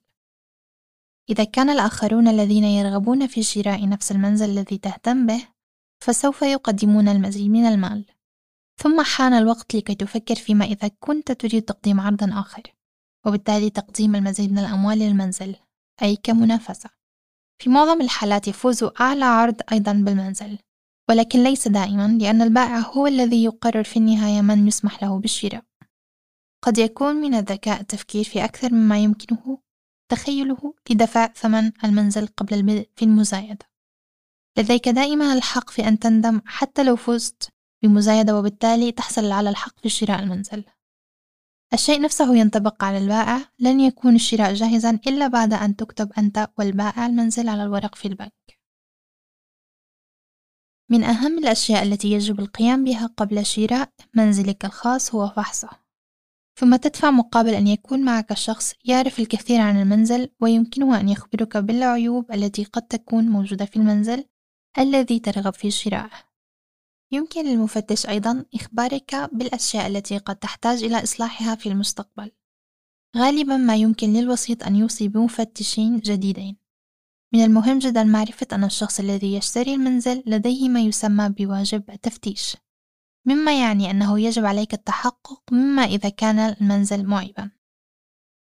إذا 1.31 1.45
كان 1.45 1.71
الآخرون 1.71 2.29
الذين 2.29 2.65
يرغبون 2.65 3.27
في 3.27 3.43
شراء 3.43 3.89
نفس 3.89 4.13
المنزل 4.13 4.51
الذي 4.51 4.79
تهتم 4.79 5.27
به 5.27 5.49
فسوف 6.05 6.43
يقدمون 6.43 7.09
المزيد 7.09 7.51
من 7.51 7.67
المال. 7.67 8.05
ثم 8.77 9.03
حان 9.03 9.33
الوقت 9.33 9.75
لكي 9.75 9.95
تفكر 9.95 10.35
فيما 10.35 10.65
إذا 10.65 10.91
كنت 11.01 11.33
تريد 11.33 11.63
تقديم 11.63 12.01
عرض 12.01 12.33
آخر 12.33 12.63
وبالتالي 13.27 13.71
تقديم 13.71 14.15
المزيد 14.15 14.53
من 14.53 14.59
الأموال 14.59 14.99
للمنزل 14.99 15.57
أي 16.03 16.17
كمنافسة. 16.17 16.91
في 17.63 17.71
معظم 17.71 18.01
الحالات 18.01 18.49
يفوز 18.49 18.85
أعلى 19.01 19.25
عرض 19.25 19.61
أيضا 19.73 19.93
بالمنزل. 19.93 20.59
ولكن 21.09 21.43
ليس 21.43 21.69
دائما 21.69 22.19
لأن 22.21 22.43
البائع 22.43 22.79
هو 22.79 23.07
الذي 23.07 23.45
يقرر 23.45 23.85
في 23.85 23.97
النهاية 23.97 24.41
من 24.41 24.69
يسمح 24.69 25.03
له 25.03 25.19
بالشراء. 25.19 25.65
قد 26.65 26.79
يكون 26.79 27.17
من 27.17 27.35
الذكاء 27.35 27.81
التفكير 27.81 28.25
في 28.25 28.45
أكثر 28.45 28.73
مما 28.75 28.99
يمكنه 28.99 29.59
تخيله 30.11 30.75
لدفع 30.91 31.27
ثمن 31.27 31.73
المنزل 31.85 32.27
قبل 32.27 32.55
البدء 32.55 32.89
في 32.97 33.05
المزايدة. 33.05 33.67
لديك 34.59 34.89
دائما 34.89 35.33
الحق 35.33 35.71
في 35.71 35.89
أن 35.89 35.99
تندم 35.99 36.41
حتى 36.47 36.85
لو 36.85 36.97
فزت 36.97 37.53
بمزايدة 37.83 38.39
وبالتالي 38.39 38.93
تحصل 38.93 39.33
على 39.33 39.51
الحق 39.51 39.81
في 39.81 39.89
شراء 39.89 40.23
المنزل. 40.23 40.65
الشيء 41.73 42.01
نفسه 42.01 42.37
ينطبق 42.37 42.85
على 42.85 42.99
البائع 42.99 43.41
لن 43.59 43.81
يكون 43.81 44.15
الشراء 44.15 44.55
جاهزا 44.55 44.91
إلا 45.07 45.29
بعد 45.29 45.53
أن 45.53 45.77
تكتب 45.77 46.13
أنت 46.19 46.49
والبائع 46.59 47.07
المنزل 47.07 47.49
على 47.49 47.63
الورق 47.63 47.95
في 47.95 48.09
البنك. 48.09 48.38
من 50.91 51.05
أهم 51.05 51.39
الأشياء 51.39 51.83
التي 51.83 52.13
يجب 52.13 52.41
القيام 52.41 52.85
بها 52.85 53.07
قبل 53.07 53.47
شراء 53.47 53.93
منزلك 54.15 54.65
الخاص 54.65 55.15
هو 55.15 55.29
فحصه. 55.29 55.71
ثم 56.61 56.77
تدفع 56.77 57.11
مقابل 57.11 57.55
أن 57.55 57.67
يكون 57.67 58.05
معك 58.05 58.33
شخص 58.33 58.75
يعرف 58.85 59.21
الكثير 59.21 59.61
عن 59.61 59.83
المنزل 59.83 60.31
ويمكنه 60.41 61.01
أن 61.01 61.09
يخبرك 61.09 61.57
بالعيوب 61.57 62.33
التي 62.33 62.65
قد 62.65 62.83
تكون 62.83 63.29
موجودة 63.29 63.65
في 63.65 63.77
المنزل 63.77 64.25
الذي 64.79 65.19
ترغب 65.19 65.55
في 65.55 65.71
شرائه. 65.71 66.29
يمكن 67.13 67.45
للمفتش 67.45 68.07
أيضا 68.07 68.45
إخبارك 68.55 69.15
بالأشياء 69.33 69.87
التي 69.87 70.19
قد 70.19 70.37
تحتاج 70.37 70.85
إلى 70.85 71.03
إصلاحها 71.03 71.55
في 71.55 71.69
المستقبل. 71.69 72.31
غالبا 73.17 73.57
ما 73.57 73.77
يمكن 73.77 74.13
للوسيط 74.13 74.65
أن 74.65 74.77
يوصي 74.77 75.09
بمفتشين 75.09 75.99
جديدين. 75.99 76.68
من 77.35 77.45
المهم 77.45 77.79
جدا 77.79 78.05
معرفة 78.05 78.47
أن 78.53 78.65
الشخص 78.65 79.01
الذي 79.01 79.35
يشتري 79.35 79.75
المنزل 79.75 80.23
لديه 80.27 80.69
ما 80.69 80.81
يسمى 80.81 81.29
بواجب 81.29 81.91
التفتيش 81.91 82.57
مما 83.29 83.61
يعني 83.61 83.91
أنه 83.91 84.21
يجب 84.21 84.45
عليك 84.45 84.75
التحقق 84.75 85.43
مما 85.53 85.83
إذا 85.83 86.09
كان 86.09 86.39
المنزل 86.39 87.07
معيبا. 87.07 87.51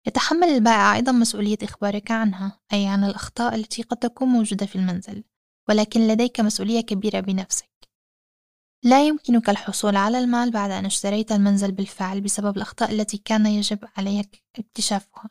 يتحمل 0.07 0.49
البائع 0.49 0.95
أيضا 0.95 1.13
مسؤولية 1.13 1.59
إخبارك 1.63 2.11
عنها 2.11 2.61
أي 2.73 2.87
عن 2.87 3.05
الأخطاء 3.05 3.55
التي 3.55 3.83
قد 3.83 3.97
تكون 3.97 4.29
موجودة 4.29 4.67
في 4.67 4.77
المنزل 4.77 5.25
ولكن 5.69 6.09
لديك 6.09 6.41
مسؤولية 6.41 6.81
كبيرة 6.81 7.21
بنفسك. 7.21 7.71
لا 8.83 9.07
يمكنك 9.07 9.51
الحصول 9.51 9.97
على 9.97 10.19
المال 10.19 10.51
بعد 10.51 10.71
أن 10.71 10.87
اشتريت 10.87 11.33
المنزل 11.33 11.73
بالفعل 11.73 12.21
بسبب 12.21 12.57
الأخطاء 12.57 12.93
التي 12.93 13.19
كان 13.19 13.47
يجب 13.47 13.79
عليك 13.97 14.45
اكتشافها. 14.59 15.29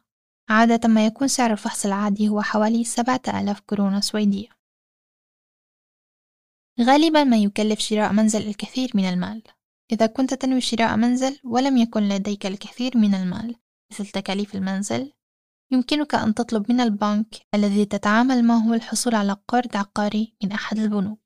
عادة 0.53 0.89
ما 0.89 1.05
يكون 1.05 1.27
سعر 1.27 1.51
الفحص 1.51 1.85
العادي 1.85 2.29
هو 2.29 2.41
حوالي 2.41 2.83
سبعة 2.83 3.21
آلاف 3.27 3.59
كورونا 3.59 4.01
سويدية. 4.01 4.49
غالبا 6.81 7.23
ما 7.23 7.37
يكلف 7.37 7.79
شراء 7.79 8.13
منزل 8.13 8.47
الكثير 8.47 8.91
من 8.93 9.09
المال. 9.09 9.43
إذا 9.91 10.05
كنت 10.05 10.33
تنوي 10.33 10.61
شراء 10.61 10.97
منزل 10.97 11.39
ولم 11.43 11.77
يكن 11.77 12.09
لديك 12.09 12.45
الكثير 12.45 12.97
من 12.97 13.15
المال 13.15 13.55
مثل 13.91 14.07
تكاليف 14.07 14.55
المنزل 14.55 15.13
يمكنك 15.71 16.15
أن 16.15 16.33
تطلب 16.33 16.71
من 16.71 16.81
البنك 16.81 17.35
الذي 17.55 17.85
تتعامل 17.85 18.45
معه 18.45 18.73
الحصول 18.73 19.15
على 19.15 19.37
قرض 19.47 19.77
عقاري 19.77 20.35
من 20.43 20.51
أحد 20.51 20.79
البنوك. 20.79 21.21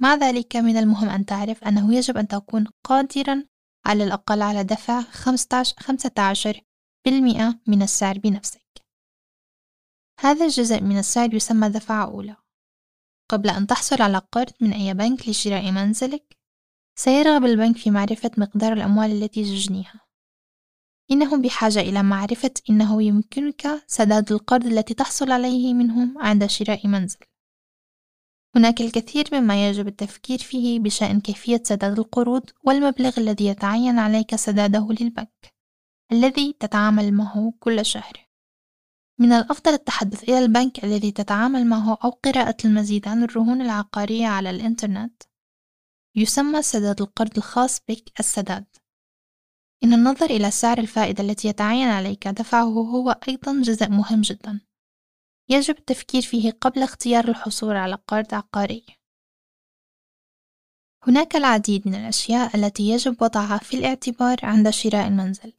مع 0.00 0.14
ذلك 0.14 0.56
من 0.56 0.76
المهم 0.76 1.08
أن 1.08 1.26
تعرف 1.26 1.64
أنه 1.64 1.94
يجب 1.94 2.16
أن 2.16 2.28
تكون 2.28 2.66
قادرا 2.84 3.44
على 3.86 4.04
الأقل 4.04 4.42
على 4.42 4.64
دفع 4.64 5.00
15 5.00 6.60
بالمئة 7.04 7.60
من 7.66 7.82
السعر 7.82 8.18
بنفسك. 8.18 8.84
هذا 10.20 10.44
الجزء 10.44 10.80
من 10.80 10.98
السعر 10.98 11.34
يسمى 11.34 11.68
دفعة 11.68 12.04
أولى. 12.04 12.36
قبل 13.30 13.50
أن 13.50 13.66
تحصل 13.66 14.02
على 14.02 14.18
قرض 14.18 14.52
من 14.60 14.72
أي 14.72 14.94
بنك 14.94 15.28
لشراء 15.28 15.70
منزلك 15.70 16.36
سيرغب 16.98 17.44
البنك 17.44 17.76
في 17.76 17.90
معرفة 17.90 18.30
مقدار 18.38 18.72
الأموال 18.72 19.22
التي 19.22 19.44
تجنيها 19.44 20.00
إنهم 21.10 21.42
بحاجة 21.42 21.80
إلى 21.80 22.02
معرفة 22.02 22.50
إنه 22.70 23.02
يمكنك 23.02 23.84
سداد 23.86 24.32
القرض 24.32 24.66
التي 24.66 24.94
تحصل 24.94 25.32
عليه 25.32 25.74
منهم 25.74 26.18
عند 26.18 26.46
شراء 26.46 26.86
منزل. 26.86 27.18
هناك 28.56 28.80
الكثير 28.80 29.24
مما 29.32 29.68
يجب 29.68 29.88
التفكير 29.88 30.38
فيه 30.38 30.80
بشأن 30.80 31.20
كيفية 31.20 31.62
سداد 31.64 31.98
القروض 31.98 32.50
والمبلغ 32.64 33.20
الذي 33.20 33.46
يتعين 33.46 33.98
عليك 33.98 34.36
سداده 34.36 34.88
للبنك. 35.00 35.53
الذي 36.12 36.52
تتعامل 36.52 37.14
معه 37.14 37.54
كل 37.60 37.86
شهر. 37.86 38.28
من 39.20 39.32
الأفضل 39.32 39.72
التحدث 39.72 40.22
إلى 40.22 40.38
البنك 40.38 40.84
الذي 40.84 41.12
تتعامل 41.12 41.66
معه 41.66 41.98
أو 42.04 42.10
قراءة 42.10 42.56
المزيد 42.64 43.08
عن 43.08 43.22
الرهون 43.22 43.60
العقارية 43.60 44.26
على 44.26 44.50
الإنترنت. 44.50 45.22
يسمى 46.16 46.62
سداد 46.62 47.00
القرض 47.00 47.36
الخاص 47.36 47.80
بك 47.88 48.20
السداد. 48.20 48.66
إن 49.84 49.92
النظر 49.92 50.26
إلى 50.26 50.50
سعر 50.50 50.78
الفائدة 50.78 51.24
التي 51.24 51.48
يتعين 51.48 51.88
عليك 51.88 52.28
دفعه 52.28 52.62
هو 52.64 53.10
أيضا 53.28 53.62
جزء 53.62 53.88
مهم 53.88 54.20
جدا. 54.20 54.60
يجب 55.48 55.78
التفكير 55.78 56.22
فيه 56.22 56.50
قبل 56.50 56.82
اختيار 56.82 57.28
الحصول 57.28 57.76
على 57.76 57.94
قرض 57.94 58.34
عقاري. 58.34 58.86
هناك 61.06 61.36
العديد 61.36 61.88
من 61.88 61.94
الأشياء 61.94 62.56
التي 62.56 62.82
يجب 62.90 63.22
وضعها 63.22 63.58
في 63.58 63.76
الاعتبار 63.76 64.36
عند 64.42 64.70
شراء 64.70 65.08
المنزل. 65.08 65.52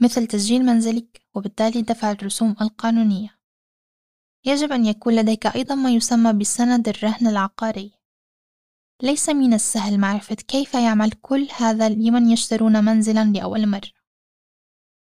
مثل 0.00 0.26
تسجيل 0.26 0.62
منزلك 0.62 1.26
وبالتالي 1.34 1.82
دفع 1.82 2.10
الرسوم 2.10 2.56
القانونية. 2.60 3.38
يجب 4.44 4.72
أن 4.72 4.86
يكون 4.86 5.16
لديك 5.16 5.46
أيضا 5.46 5.74
ما 5.74 5.90
يسمى 5.90 6.32
بسند 6.32 6.88
الرهن 6.88 7.26
العقاري. 7.26 7.92
ليس 9.02 9.28
من 9.28 9.54
السهل 9.54 10.00
معرفة 10.00 10.34
كيف 10.34 10.74
يعمل 10.74 11.12
كل 11.12 11.48
هذا 11.56 11.88
لمن 11.88 12.30
يشترون 12.30 12.84
منزلا 12.84 13.24
لأول 13.24 13.66
مرة. 13.68 13.90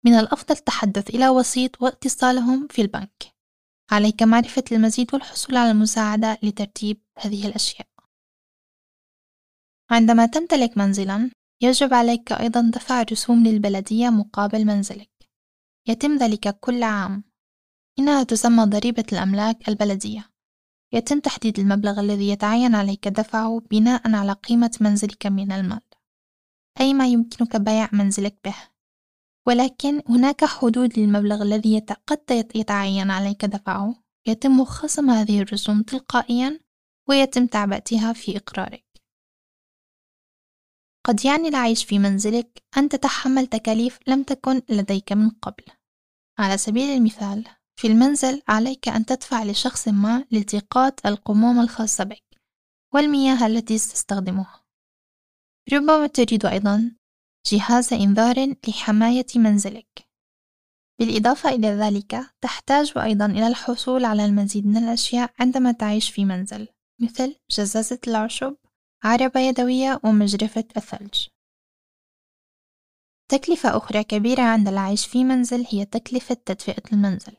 من 0.05 0.13
الأفضل 0.15 0.55
التحدث 0.55 1.11
إلى 1.11 1.29
وسيط 1.29 1.83
واتصالهم 1.83 2.67
في 2.67 2.83
البنك. 2.83 3.35
عليك 3.91 4.23
معرفة 4.23 4.65
المزيد 4.73 5.15
والحصول 5.15 5.57
على 5.57 5.71
المساعدة 5.71 6.39
لترتيب 6.43 7.03
هذه 7.19 7.47
الأشياء. 7.47 7.87
عندما 9.91 10.27
تمتلك 10.27 10.79
منزلا 10.79 11.31
يجب 11.63 11.95
عليك 11.95 12.33
أيضا 12.33 12.71
دفع 12.75 13.03
رسوم 13.03 13.45
للبلدية 13.45 14.11
مقابل 14.11 14.65
منزلك. 14.65 15.11
يتم 15.89 16.17
ذلك 16.17 16.59
كل 16.61 16.83
عام. 16.83 17.25
إنها 17.99 18.23
تسمى 18.23 18.65
ضريبة 18.65 19.05
الأملاك 19.13 19.69
البلدية. 19.69 20.31
يتم 20.93 21.21
تحديد 21.21 21.59
المبلغ 21.59 22.01
الذي 22.01 22.29
يتعين 22.29 22.75
عليك 22.75 23.09
دفعه 23.09 23.63
بناء 23.71 24.15
على 24.15 24.33
قيمة 24.33 24.79
منزلك 24.81 25.27
من 25.27 25.53
المال. 25.53 25.81
أي 26.81 26.95
ما 26.95 27.07
يمكنك 27.07 27.57
بيع 27.57 27.89
منزلك 27.93 28.39
به. 28.45 28.57
ولكن 29.47 30.03
هناك 30.09 30.45
حدود 30.45 30.99
للمبلغ 30.99 31.43
الذي 31.43 31.79
قد 31.79 32.51
يتعين 32.55 33.11
عليك 33.11 33.45
دفعه. 33.45 34.03
يتم 34.27 34.65
خصم 34.65 35.11
هذه 35.11 35.41
الرسوم 35.41 35.83
تلقائيا 35.83 36.61
ويتم 37.09 37.47
تعبئتها 37.47 38.13
في 38.13 38.37
إقرارك. 38.37 38.86
قد 41.07 41.25
يعني 41.25 41.49
العيش 41.49 41.85
في 41.85 41.99
منزلك 41.99 42.63
أن 42.77 42.89
تتحمل 42.89 43.47
تكاليف 43.47 43.99
لم 44.07 44.23
تكن 44.23 44.63
لديك 44.69 45.13
من 45.13 45.31
قبل. 45.31 45.65
على 46.39 46.59
سبيل 46.59 46.97
المثال 46.97 47.45
في 47.81 47.87
المنزل 47.87 48.43
عليك 48.49 48.89
أن 48.89 49.07
تدفع 49.07 49.45
لشخص 49.45 49.89
ما 49.89 50.25
لالتقاط 50.31 51.07
القموم 51.07 51.61
الخاصة 51.61 52.05
بك 52.05 52.25
والمياه 52.95 53.47
التي 53.47 53.75
تستخدمها. 53.75 54.65
ربما 55.73 56.07
تريد 56.07 56.47
أيضا 56.47 56.97
جهاز 57.47 57.93
إنذار 57.93 58.55
لحماية 58.69 59.27
منزلك. 59.37 60.09
بالإضافة 61.01 61.49
إلى 61.49 61.69
ذلك 61.69 62.35
تحتاج 62.41 62.93
أيضا 62.99 63.27
إلى 63.27 63.47
الحصول 63.47 64.05
على 64.05 64.25
المزيد 64.25 64.67
من 64.67 64.77
الأشياء 64.77 65.35
عندما 65.39 65.73
تعيش 65.73 66.11
في 66.11 66.25
منزل 66.25 66.69
مثل 67.01 67.37
جزازة 67.51 67.99
العشب 68.07 68.57
عربة 69.07 69.41
يدوية 69.41 70.01
ومجرفة 70.05 70.65
الثلج. 70.77 71.27
تكلفة 73.31 73.77
أخرى 73.77 74.05
كبيرة 74.05 74.43
عند 74.43 74.69
العيش 74.69 75.07
في 75.07 75.25
منزل 75.25 75.67
هي 75.71 75.85
تكلفة 75.85 76.35
تدفئة 76.35 76.93
المنزل. 76.93 77.37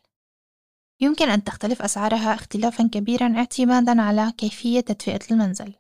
يمكن 1.02 1.30
أن 1.30 1.44
تختلف 1.44 1.82
أسعارها 1.82 2.34
اختلافا 2.34 2.90
كبيرا 2.94 3.38
اعتمادا 3.38 4.02
على 4.02 4.34
كيفية 4.38 4.80
تدفئة 4.80 5.32
المنزل. 5.32 5.74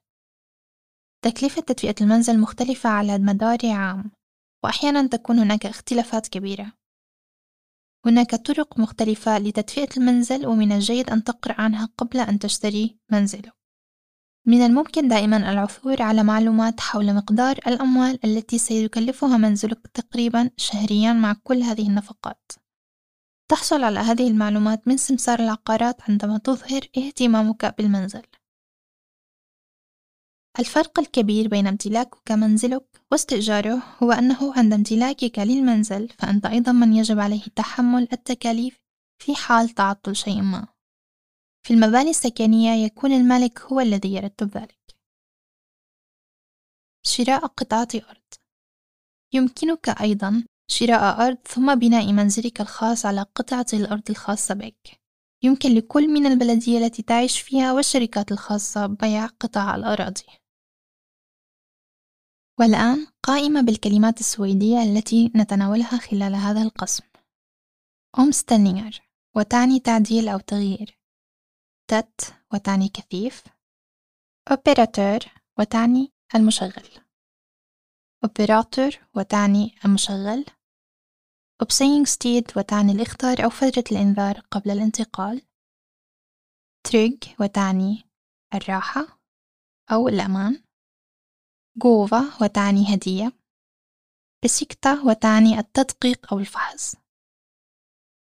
تكلفة 1.21 1.61
تدفئة 1.61 1.95
المنزل 2.01 2.39
مختلفة 2.39 2.89
على 2.89 3.17
مدار 3.17 3.59
عام 3.63 4.11
وأحيانا 4.63 5.07
تكون 5.07 5.39
هناك 5.39 5.65
اختلافات 5.65 6.27
كبيرة. 6.27 6.73
هناك 8.05 8.35
طرق 8.35 8.79
مختلفة 8.79 9.37
لتدفئة 9.37 9.97
المنزل 9.97 10.47
ومن 10.47 10.71
الجيد 10.71 11.09
أن 11.09 11.23
تقرأ 11.23 11.61
عنها 11.61 11.85
قبل 11.97 12.19
أن 12.19 12.39
تشتري 12.39 12.97
منزلك. 13.11 13.56
من 14.47 14.65
الممكن 14.65 15.07
دائما 15.07 15.37
العثور 15.51 16.01
على 16.01 16.23
معلومات 16.23 16.79
حول 16.79 17.13
مقدار 17.13 17.57
الأموال 17.67 18.19
التي 18.25 18.57
سيكلفها 18.57 19.37
منزلك 19.37 19.87
تقريبا 19.87 20.49
شهريا 20.57 21.13
مع 21.13 21.35
كل 21.43 21.63
هذه 21.63 21.87
النفقات. 21.87 22.51
تحصل 23.51 23.83
على 23.83 23.99
هذه 23.99 24.27
المعلومات 24.27 24.87
من 24.87 24.97
سمسار 24.97 25.39
العقارات 25.39 26.01
عندما 26.09 26.37
تظهر 26.37 26.81
اهتمامك 26.97 27.75
بالمنزل. 27.77 28.21
الفرق 30.59 30.99
الكبير 30.99 31.47
بين 31.47 31.67
امتلاكك 31.67 32.31
منزلك 32.31 33.01
واستئجاره 33.11 33.83
هو 34.03 34.11
أنه 34.11 34.53
عند 34.57 34.73
امتلاكك 34.73 35.39
للمنزل 35.39 36.09
فأنت 36.19 36.45
أيضا 36.45 36.71
من 36.71 36.93
يجب 36.93 37.19
عليه 37.19 37.43
تحمل 37.55 38.07
التكاليف 38.13 38.79
في 39.23 39.35
حال 39.35 39.69
تعطل 39.69 40.15
شيء 40.15 40.41
ما. 40.41 40.76
في 41.67 41.73
المباني 41.73 42.09
السكنية 42.09 42.85
يكون 42.85 43.11
المالك 43.11 43.59
هو 43.61 43.79
الذي 43.79 44.13
يرتب 44.13 44.57
ذلك. 44.57 44.95
شراء 47.05 47.45
قطعة 47.45 47.87
أرض. 47.95 48.33
يمكنك 49.33 49.89
أيضا 49.89 50.45
شراء 50.71 51.27
أرض 51.27 51.37
ثم 51.47 51.75
بناء 51.75 52.13
منزلك 52.13 52.61
الخاص 52.61 53.05
على 53.05 53.21
قطعة 53.21 53.65
الأرض 53.73 54.09
الخاصة 54.09 54.53
بك. 54.55 54.99
يمكن 55.43 55.69
لكل 55.69 56.07
من 56.07 56.25
البلدية 56.25 56.77
التي 56.77 57.01
تعيش 57.03 57.41
فيها 57.41 57.73
والشركات 57.73 58.31
الخاصة 58.31 58.85
بيع 58.85 59.25
قطع 59.25 59.75
الأراضي. 59.75 60.25
والآن 62.59 63.07
قائمة 63.23 63.61
بالكلمات 63.61 64.19
السويدية 64.19 64.83
التي 64.83 65.31
نتناولها 65.35 65.97
خلال 65.97 66.35
هذا 66.35 66.61
القسم. 66.61 67.03
أومستنير 68.19 69.01
وتعني 69.35 69.79
تعديل 69.79 70.27
أو 70.27 70.39
تغيير. 70.39 70.96
تت 71.87 72.35
وتعني 72.53 72.89
كثيف 72.89 73.43
operatör 74.51 75.19
وتعني 75.59 76.13
المشغل 76.35 77.03
operatör 78.23 78.91
وتعني 79.15 79.75
المشغل 79.85 80.45
uppsägningstid 82.05 82.51
وتعني 82.57 82.91
الإخطار 82.91 83.43
أو 83.43 83.49
فترة 83.49 83.83
الإنذار 83.91 84.39
قبل 84.39 84.71
الانتقال 84.71 85.41
trygg 86.83 87.23
وتعني 87.39 88.03
الراحة 88.53 89.19
أو 89.91 90.07
الأمان 90.07 90.63
gåva 91.83 92.43
وتعني 92.43 92.95
هدية 92.95 93.31
besikta 94.43 95.01
وتعني 95.05 95.59
التدقيق 95.59 96.33
أو 96.33 96.39
الفحص 96.39 96.95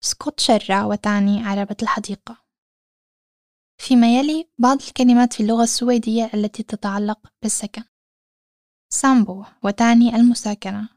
skottkärra 0.03 0.83
وتعني 0.83 1.43
عربة 1.43 1.77
الحديقة. 1.81 2.44
فيما 3.77 4.17
يلي 4.17 4.49
بعض 4.57 4.81
الكلمات 4.81 5.33
في 5.33 5.43
اللغة 5.43 5.63
السويدية 5.63 6.31
التي 6.33 6.63
تتعلق 6.63 7.33
بالسكن. 7.41 7.83
sambo 8.93 9.45
وتعني 9.63 10.15
المساكنة. 10.15 10.89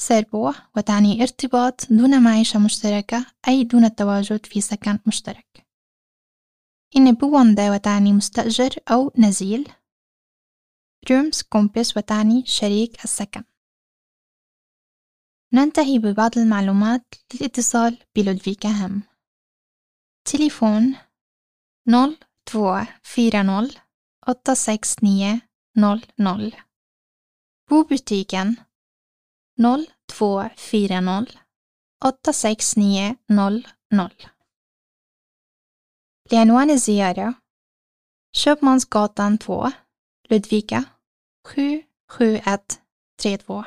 särbo 0.00 0.52
وتعني 0.76 1.22
ارتباط 1.22 1.86
دون 1.90 2.22
معيشة 2.22 2.64
مشتركة 2.64 3.26
أي 3.48 3.64
دون 3.64 3.84
التواجد 3.84 4.46
في 4.46 4.60
سكن 4.60 4.98
مشترك. 5.06 5.66
inneboende 6.96 7.70
وتعني 7.72 8.12
مستأجر 8.12 8.70
أو 8.90 9.12
نزيل. 9.18 9.72
rumskompis 11.10 11.96
وتعني 11.96 12.46
شريك 12.46 13.04
السكن. 13.04 13.44
ننتهي 15.54 15.98
ببعض 15.98 16.38
المعلومات 16.38 17.14
للاتصال 17.34 17.98
ب 18.16 18.68
Ludvikahem 18.68 19.02
تليفون 20.24 20.96
0240 21.85 23.81
86900 24.27 26.53
Bobutiken 27.69 28.55
0240 29.57 31.25
86900 32.03 34.35
لعنوان 36.31 36.69
الزيارة 36.69 37.35
Köpmansgatan 38.37 39.37
2 39.37 39.73
Ludvika 40.31 40.83
77132 41.43 43.65